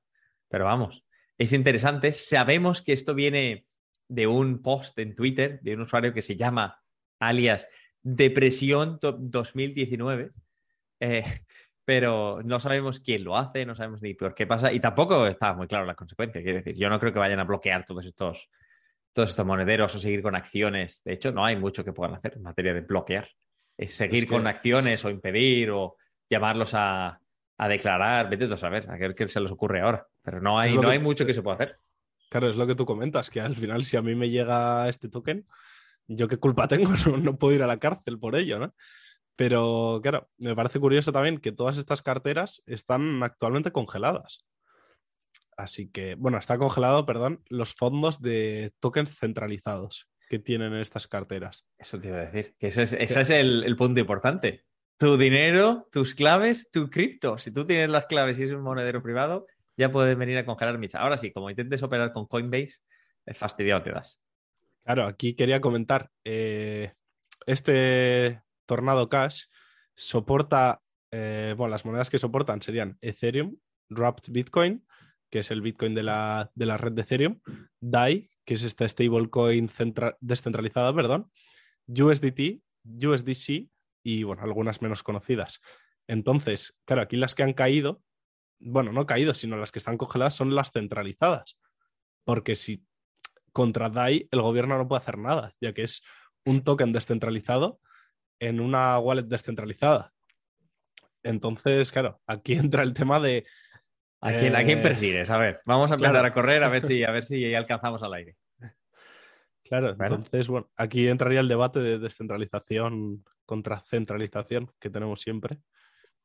Pero 0.49 0.65
vamos, 0.65 1.03
es 1.37 1.53
interesante. 1.53 2.13
Sabemos 2.13 2.81
que 2.81 2.93
esto 2.93 3.13
viene 3.13 3.65
de 4.07 4.27
un 4.27 4.61
post 4.61 4.97
en 4.99 5.15
Twitter 5.15 5.59
de 5.61 5.75
un 5.75 5.81
usuario 5.81 6.13
que 6.13 6.21
se 6.21 6.35
llama 6.35 6.81
alias 7.19 7.67
Depresión 8.01 8.99
2019. 9.01 10.31
Eh, 11.01 11.23
pero 11.85 12.41
no 12.43 12.59
sabemos 12.59 12.99
quién 12.99 13.23
lo 13.23 13.35
hace, 13.35 13.65
no 13.65 13.75
sabemos 13.75 14.03
ni 14.03 14.13
por 14.13 14.35
qué 14.35 14.45
pasa 14.45 14.71
y 14.71 14.79
tampoco 14.79 15.25
está 15.25 15.55
muy 15.55 15.65
claro 15.65 15.85
la 15.85 15.95
consecuencia. 15.95 16.41
Quiero 16.43 16.59
decir, 16.59 16.75
yo 16.75 16.87
no 16.87 16.99
creo 16.99 17.11
que 17.11 17.17
vayan 17.17 17.39
a 17.39 17.45
bloquear 17.45 17.83
todos 17.83 18.05
estos 18.05 18.49
todos 19.13 19.31
estos 19.31 19.45
monederos 19.45 19.93
o 19.95 19.99
seguir 19.99 20.21
con 20.21 20.35
acciones. 20.35 21.01
De 21.03 21.13
hecho, 21.13 21.31
no 21.31 21.45
hay 21.45 21.55
mucho 21.55 21.83
que 21.83 21.93
puedan 21.93 22.15
hacer 22.15 22.33
en 22.35 22.43
materia 22.43 22.73
de 22.73 22.81
bloquear. 22.81 23.29
Es 23.77 23.93
seguir 23.93 24.27
con 24.27 24.45
acciones 24.45 25.03
o 25.05 25.09
impedir 25.09 25.71
o 25.71 25.95
llamarlos 26.29 26.71
a, 26.73 27.19
declarar. 27.67 28.29
Vete 28.29 28.45
a 28.45 28.57
saber 28.57 28.89
a 28.89 29.13
qué 29.13 29.27
se 29.27 29.39
les 29.39 29.51
ocurre 29.51 29.81
ahora. 29.81 30.05
Pero 30.21 30.41
no 30.41 30.59
hay, 30.59 30.77
no 30.77 30.89
hay 30.89 30.99
mucho 30.99 31.25
que 31.25 31.33
se 31.33 31.41
pueda 31.41 31.55
hacer. 31.55 31.77
Claro, 32.29 32.49
es 32.49 32.55
lo 32.55 32.67
que 32.67 32.75
tú 32.75 32.85
comentas, 32.85 33.29
que 33.29 33.41
al 33.41 33.55
final, 33.55 33.83
si 33.83 33.97
a 33.97 34.01
mí 34.01 34.13
me 34.13 34.29
llega 34.29 34.87
este 34.87 35.09
token, 35.09 35.45
yo 36.07 36.27
qué 36.27 36.37
culpa 36.37 36.67
tengo, 36.67 36.89
no, 37.17 37.37
puedo 37.37 37.55
ir 37.55 37.63
a 37.63 37.67
la 37.67 37.79
cárcel 37.79 38.19
por 38.19 38.35
ello, 38.35 38.59
¿no? 38.59 38.73
Pero 39.35 39.99
claro, 40.03 40.29
me 40.37 40.55
parece 40.55 40.79
curioso 40.79 41.11
también 41.11 41.37
que 41.37 41.51
todas 41.51 41.77
estas 41.77 42.01
carteras 42.01 42.61
están 42.65 43.23
actualmente 43.23 43.71
congeladas. 43.71 44.45
Así 45.59 45.89
que, 45.89 46.15
bueno, 46.15 46.37
está 46.37 46.57
congelado, 46.57 47.05
perdón, 47.05 47.43
los 47.49 47.73
fondos 47.73 48.21
de 48.21 48.71
tokens 48.79 49.13
centralizados 49.13 50.09
que 50.29 50.39
tienen 50.39 50.71
en 50.71 50.79
estas 50.79 51.09
carteras. 51.09 51.65
Eso 51.77 51.99
te 51.99 52.07
iba 52.07 52.17
a 52.17 52.25
decir, 52.27 52.55
que 52.57 52.67
ese 52.67 52.83
es, 52.83 53.29
el, 53.29 53.75
punto 53.75 53.99
importante. 53.99 54.63
Tu 54.97 55.17
dinero, 55.17 55.89
tus 55.91 56.15
claves, 56.15 56.71
tu 56.71 56.89
cripto. 56.89 57.37
Si 57.37 57.51
tú 57.51 57.67
tienes 57.67 57.89
las 57.89 58.05
claves 58.05 58.39
y 58.39 58.43
es 58.43 58.53
un 58.53 58.61
monedero 58.61 59.03
privado, 59.03 59.47
ya 59.75 59.91
puedes 59.91 60.17
venir 60.17 60.37
a 60.37 60.45
congelar 60.45 60.77
micha. 60.77 60.99
Ahora 60.99 61.17
sí, 61.17 61.33
como 61.33 61.49
intentes 61.49 61.83
operar 61.83 62.13
con 62.13 62.25
Coinbase, 62.25 62.77
es 63.25 63.37
fastidiado 63.37 63.83
te 63.83 63.91
das. 63.91 64.21
Claro, 64.85 65.07
aquí 65.07 65.33
quería 65.33 65.59
comentar, 65.59 66.09
eh, 66.23 66.93
este 67.47 68.41
Tornado 68.65 69.09
Cash 69.09 69.47
soporta, 69.93 70.81
eh, 71.11 71.53
bueno, 71.57 71.71
las 71.71 71.83
monedas 71.83 72.09
que 72.09 72.17
soportan 72.17 72.61
serían 72.61 72.97
Ethereum, 73.01 73.57
Wrapped 73.89 74.31
Bitcoin, 74.31 74.85
que 75.29 75.39
es 75.39 75.51
el 75.51 75.61
Bitcoin 75.61 75.93
de 75.95 76.03
la, 76.03 76.51
red 76.55 76.91
de 76.93 77.01
Ethereum, 77.01 77.39
DAI, 77.79 78.29
que 78.45 78.53
es 78.55 78.63
esta 78.63 78.87
stablecoin 78.87 79.69
descentralizada, 80.19 80.93
perdón, 80.93 81.31
USDT, 81.87 82.61
USDC 82.83 83.69
y, 84.03 84.23
bueno, 84.23 84.43
algunas 84.43 84.81
menos 84.81 85.03
conocidas. 85.03 85.61
Entonces, 86.07 86.77
claro, 86.85 87.03
aquí 87.03 87.17
las 87.17 87.35
que 87.35 87.43
han 87.43 87.53
caído, 87.53 88.01
bueno, 88.59 88.91
no 88.91 89.05
caído, 89.05 89.33
sino 89.33 89.57
las 89.57 89.71
que 89.71 89.79
están 89.79 89.97
congeladas 89.97 90.35
son 90.35 90.55
las 90.55 90.71
centralizadas. 90.71 91.57
Porque 92.25 92.55
si 92.55 92.83
contra 93.53 93.89
DAI 93.89 94.27
el 94.31 94.41
gobierno 94.41 94.77
no 94.77 94.87
puede 94.87 95.01
hacer 95.01 95.17
nada, 95.17 95.53
ya 95.61 95.73
que 95.73 95.83
es 95.83 96.01
un 96.45 96.63
token 96.63 96.91
descentralizado 96.91 97.79
en 98.39 98.59
una 98.59 98.97
wallet 98.99 99.23
descentralizada. 99.23 100.13
Entonces, 101.23 101.91
claro, 101.91 102.21
aquí 102.25 102.53
entra 102.53 102.83
el 102.83 102.93
tema 102.93 103.19
de 103.19 103.45
¿A 104.21 104.33
quién, 104.33 104.55
¿A 104.55 104.63
quién, 104.63 104.79
eh, 104.79 104.83
persigues? 104.83 105.29
A 105.29 105.37
ver, 105.37 105.61
vamos 105.65 105.91
a 105.91 105.95
empezar 105.95 106.25
a 106.25 106.31
correr 106.31 106.63
a 106.63 106.69
ver 106.69 106.83
si, 106.83 107.03
a 107.03 107.11
ver 107.11 107.23
si 107.23 107.53
alcanzamos 107.55 108.03
al 108.03 108.13
aire. 108.13 108.35
Claro, 109.63 109.89
entonces, 109.91 110.47
bueno, 110.47 110.69
aquí 110.75 111.07
entraría 111.07 111.41
el 111.41 111.47
debate 111.47 111.79
de 111.79 111.99
descentralización 111.99 113.23
contra 113.45 113.81
centralización 113.81 114.71
que 114.79 114.89
tenemos 114.89 115.21
siempre. 115.21 115.59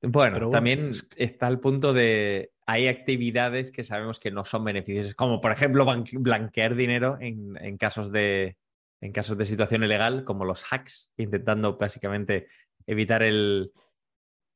Bueno, 0.00 0.50
también 0.50 0.92
está 1.16 1.48
el 1.48 1.60
punto 1.60 1.92
de 1.92 2.52
hay 2.66 2.88
actividades 2.88 3.70
que 3.70 3.84
sabemos 3.84 4.18
que 4.18 4.30
no 4.30 4.44
son 4.44 4.64
beneficiosas, 4.64 5.14
como 5.14 5.40
por 5.40 5.52
ejemplo 5.52 5.86
blanquear 6.12 6.74
dinero 6.74 7.18
en, 7.20 7.76
casos 7.78 8.10
de 8.10 8.56
en 9.00 9.12
casos 9.12 9.36
de 9.36 9.44
situación 9.44 9.84
ilegal, 9.84 10.24
como 10.24 10.44
los 10.44 10.64
hacks, 10.70 11.10
intentando 11.16 11.76
básicamente 11.76 12.48
evitar 12.86 13.22
el, 13.22 13.72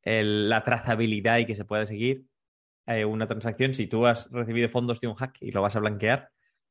la 0.05 0.62
trazabilidad 0.62 1.39
y 1.39 1.47
que 1.47 1.55
se 1.55 1.66
pueda 1.66 1.84
seguir. 1.84 2.24
Eh, 2.89 3.05
una 3.05 3.26
transacción, 3.26 3.74
si 3.74 3.86
tú 3.86 4.07
has 4.07 4.30
recibido 4.32 4.68
fondos 4.70 5.01
de 5.01 5.09
un 5.09 5.14
hack 5.14 5.36
y 5.43 5.53
lo 5.53 5.61
vas 5.61 5.76
a 5.76 5.80
blanquear, 5.80 6.30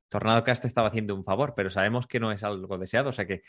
Tornado 0.10 0.44
Cast 0.44 0.62
te 0.62 0.68
estaba 0.68 0.88
haciendo 0.88 1.14
un 1.14 1.24
favor, 1.24 1.54
pero 1.56 1.70
sabemos 1.70 2.08
que 2.08 2.20
no 2.20 2.32
es 2.32 2.44
algo 2.44 2.78
deseado. 2.80 3.10
O 3.10 3.14
sea 3.14 3.28
que 3.28 3.44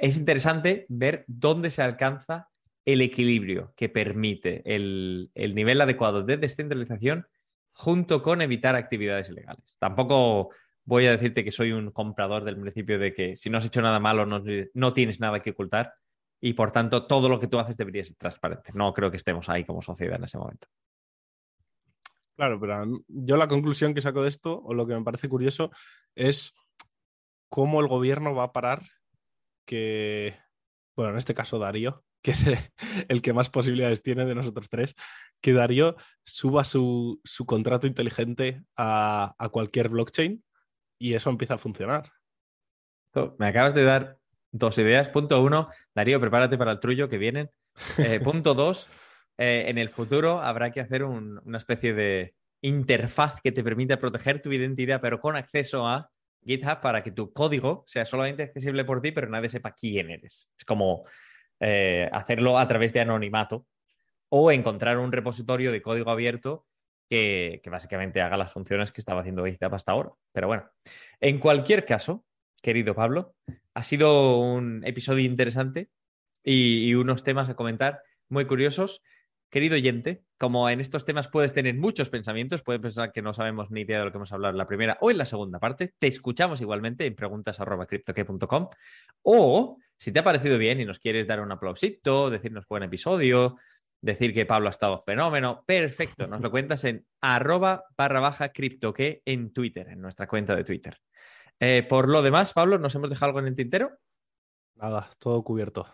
es 0.00 0.16
interesante 0.18 0.84
ver 0.90 1.24
dónde 1.26 1.70
se 1.70 1.82
alcanza 1.82 2.50
el 2.84 3.00
equilibrio 3.00 3.72
que 3.74 3.88
permite 3.88 4.62
el, 4.66 5.30
nivel 5.34 5.80
adecuado 5.80 6.22
de 6.22 6.36
descentralización 6.36 7.26
junto 7.72 8.22
con 8.22 8.42
evitar 8.42 8.74
actividades 8.74 9.30
ilegales. 9.30 9.76
Tampoco 9.78 10.50
voy 10.84 11.06
a 11.06 11.12
decirte 11.12 11.42
que 11.42 11.52
soy 11.52 11.72
un 11.72 11.90
comprador 11.90 12.44
del 12.44 12.60
principio 12.60 12.98
de 12.98 13.14
que 13.14 13.36
si 13.36 13.48
no 13.48 13.58
has 13.58 13.64
hecho 13.64 13.80
nada 13.80 13.98
malo 13.98 14.26
no, 14.26 14.42
no 14.74 14.92
tienes 14.92 15.20
nada 15.20 15.40
que 15.40 15.50
ocultar 15.50 15.94
y 16.38 16.52
por 16.52 16.70
tanto 16.70 17.06
todo 17.06 17.30
lo 17.30 17.40
que 17.40 17.46
tú 17.46 17.58
haces 17.58 17.78
debería 17.78 18.04
ser 18.04 18.16
transparente. 18.16 18.72
No 18.74 18.92
creo 18.92 19.10
que 19.10 19.16
estemos 19.16 19.48
ahí 19.48 19.64
como 19.64 19.80
sociedad 19.80 20.16
en 20.16 20.24
ese 20.24 20.36
momento. 20.36 20.66
Claro, 22.42 22.58
pero 22.58 22.84
yo 23.06 23.36
la 23.36 23.46
conclusión 23.46 23.94
que 23.94 24.00
saco 24.00 24.24
de 24.24 24.28
esto, 24.28 24.60
o 24.64 24.74
lo 24.74 24.84
que 24.84 24.96
me 24.96 25.04
parece 25.04 25.28
curioso, 25.28 25.70
es 26.16 26.52
cómo 27.48 27.80
el 27.80 27.86
gobierno 27.86 28.34
va 28.34 28.42
a 28.42 28.52
parar 28.52 28.82
que, 29.64 30.36
bueno, 30.96 31.12
en 31.12 31.18
este 31.18 31.34
caso 31.34 31.60
Darío, 31.60 32.02
que 32.20 32.32
es 32.32 32.44
el 33.08 33.22
que 33.22 33.32
más 33.32 33.48
posibilidades 33.48 34.02
tiene 34.02 34.24
de 34.24 34.34
nosotros 34.34 34.68
tres, 34.68 34.96
que 35.40 35.52
Darío 35.52 35.94
suba 36.24 36.64
su, 36.64 37.20
contrato 37.46 37.86
inteligente 37.86 38.64
a, 38.76 39.36
cualquier 39.52 39.88
blockchain 39.88 40.42
y 40.98 41.14
eso 41.14 41.30
empieza 41.30 41.54
a 41.54 41.58
funcionar. 41.58 42.10
Me 43.38 43.46
acabas 43.46 43.72
de 43.72 43.84
dar 43.84 44.18
dos 44.50 44.76
ideas. 44.78 45.08
Punto 45.10 45.40
uno, 45.40 45.68
Darío, 45.94 46.18
prepárate 46.18 46.58
para 46.58 46.72
el 46.72 46.80
trullo 46.80 47.08
que 47.08 47.18
vienen. 47.18 47.50
Eh, 47.98 48.18
punto 48.24 48.54
dos, 48.54 48.90
eh, 49.38 49.64
en 49.68 49.78
el 49.78 49.90
futuro 49.90 50.40
habrá 50.40 50.70
que 50.70 50.80
hacer 50.80 51.04
una 51.04 51.58
especie 51.58 51.94
de 51.94 52.34
interfaz 52.60 53.40
que 53.42 53.52
te 53.52 53.64
permita 53.64 53.98
proteger 53.98 54.40
tu 54.40 54.52
identidad, 54.52 55.00
pero 55.00 55.20
con 55.20 55.36
acceso 55.36 55.86
a 55.86 56.10
GitHub 56.44 56.80
para 56.80 57.02
que 57.02 57.10
tu 57.10 57.32
código 57.32 57.82
sea 57.86 58.04
solamente 58.04 58.42
accesible 58.44 58.84
por 58.84 59.00
ti, 59.00 59.12
pero 59.12 59.28
nadie 59.28 59.48
sepa 59.48 59.72
quién 59.72 60.10
eres. 60.10 60.52
Es 60.56 60.64
como 60.64 61.04
eh, 61.60 62.08
hacerlo 62.12 62.58
a 62.58 62.66
través 62.66 62.92
de 62.92 63.00
anonimato 63.00 63.66
o 64.28 64.50
encontrar 64.50 64.98
un 64.98 65.12
repositorio 65.12 65.72
de 65.72 65.82
código 65.82 66.10
abierto 66.10 66.66
que, 67.08 67.60
básicamente 67.70 68.22
haga 68.22 68.38
las 68.38 68.52
funciones 68.52 68.90
que 68.90 69.00
estaba 69.00 69.20
haciendo 69.20 69.44
GitHub 69.44 69.74
hasta 69.74 69.92
ahora. 69.92 70.10
Pero 70.32 70.46
bueno, 70.46 70.70
en 71.20 71.38
cualquier 71.38 71.84
caso, 71.84 72.24
querido 72.62 72.94
Pablo, 72.94 73.34
ha 73.74 73.82
sido 73.82 74.38
un 74.38 74.82
episodio 74.86 75.24
interesante 75.24 75.90
y, 76.42 76.94
unos 76.94 77.22
temas 77.22 77.50
a 77.50 77.54
comentar 77.54 78.02
muy 78.28 78.46
curiosos. 78.46 79.02
Querido 79.52 79.74
oyente, 79.74 80.24
como 80.38 80.70
en 80.70 80.80
estos 80.80 81.04
temas 81.04 81.28
puedes 81.28 81.52
tener 81.52 81.74
muchos 81.74 82.08
pensamientos, 82.08 82.62
puedes 82.62 82.80
pensar 82.80 83.12
que 83.12 83.20
no 83.20 83.34
sabemos 83.34 83.70
ni 83.70 83.82
idea 83.82 83.98
de 83.98 84.06
lo 84.06 84.10
que 84.10 84.16
hemos 84.16 84.32
hablado 84.32 84.52
en 84.52 84.56
la 84.56 84.66
primera 84.66 84.96
o 85.02 85.10
en 85.10 85.18
la 85.18 85.26
segunda 85.26 85.58
parte, 85.58 85.92
te 85.98 86.06
escuchamos 86.06 86.62
igualmente 86.62 87.04
en 87.04 87.14
preguntas.cryptoque.com 87.14 88.70
o 89.24 89.76
si 89.94 90.10
te 90.10 90.20
ha 90.20 90.24
parecido 90.24 90.56
bien 90.56 90.80
y 90.80 90.86
nos 90.86 90.98
quieres 90.98 91.26
dar 91.26 91.42
un 91.42 91.52
aplausito, 91.52 92.30
decirnos 92.30 92.66
buen 92.66 92.84
episodio, 92.84 93.58
decir 94.00 94.32
que 94.32 94.46
Pablo 94.46 94.68
ha 94.68 94.70
estado 94.70 94.98
fenómeno, 95.02 95.64
perfecto, 95.66 96.26
nos 96.26 96.40
lo 96.40 96.50
cuentas 96.50 96.84
en 96.84 97.04
arroba 97.20 97.84
barra 97.94 98.20
baja 98.20 98.52
criptoque 98.52 99.20
en 99.26 99.52
Twitter, 99.52 99.86
en 99.90 100.00
nuestra 100.00 100.26
cuenta 100.26 100.56
de 100.56 100.64
Twitter. 100.64 100.96
Eh, 101.60 101.86
por 101.86 102.08
lo 102.08 102.22
demás, 102.22 102.54
Pablo, 102.54 102.78
¿nos 102.78 102.94
hemos 102.94 103.10
dejado 103.10 103.26
algo 103.26 103.40
en 103.40 103.48
el 103.48 103.54
tintero? 103.54 103.98
Nada, 104.76 105.10
todo 105.18 105.44
cubierto. 105.44 105.84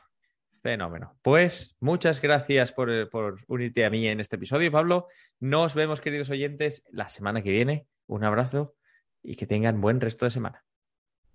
Fenómeno. 0.62 1.16
Pues 1.22 1.76
muchas 1.80 2.20
gracias 2.20 2.72
por, 2.72 3.10
por, 3.10 3.40
unirte 3.46 3.84
a 3.84 3.90
mí 3.90 4.06
en 4.06 4.20
este 4.20 4.36
episodio, 4.36 4.70
Pablo. 4.70 5.06
Nos 5.40 5.74
vemos, 5.74 6.00
queridos 6.00 6.30
oyentes, 6.30 6.84
la 6.90 7.08
semana 7.08 7.42
que 7.42 7.50
viene. 7.50 7.86
Un 8.06 8.24
abrazo 8.24 8.74
y 9.22 9.36
que 9.36 9.46
tengan 9.46 9.80
buen 9.80 10.00
resto 10.00 10.24
de 10.24 10.30
semana. 10.30 10.64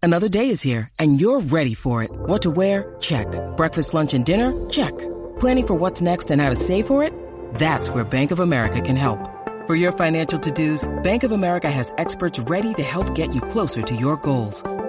Another 0.02 0.30
day 0.30 0.50
is 0.50 0.62
here 0.62 0.90
and 1.00 1.20
you're 1.20 1.40
ready 1.40 1.74
for 1.74 2.04
it. 2.04 2.12
What 2.28 2.42
to 2.42 2.52
wear? 2.52 2.96
Check. 3.00 3.28
Breakfast, 3.56 3.94
lunch 3.94 4.14
and 4.14 4.26
dinner? 4.26 4.54
Check. 4.70 4.92
Planning 5.40 5.68
for 5.68 5.76
what's 5.76 6.02
next 6.02 6.30
and 6.30 6.42
how 6.42 6.50
to 6.50 6.56
save 6.56 6.86
for 6.86 7.04
it? 7.04 7.14
That's 7.56 7.90
where 7.90 8.04
Bank 8.04 8.32
of 8.32 8.40
America 8.40 8.82
can 8.82 8.98
help. 8.98 9.30
For 9.66 9.76
your 9.76 9.94
financial 9.94 10.38
to-dos, 10.40 10.84
Bank 11.04 11.24
of 11.24 11.32
America 11.32 11.72
has 11.72 11.94
experts 11.98 12.38
ready 12.38 12.74
to 12.74 12.84
help 12.84 13.16
get 13.16 13.34
you 13.34 13.40
closer 13.40 13.82
to 13.82 13.96
your 13.96 14.18
goals. 14.18 14.62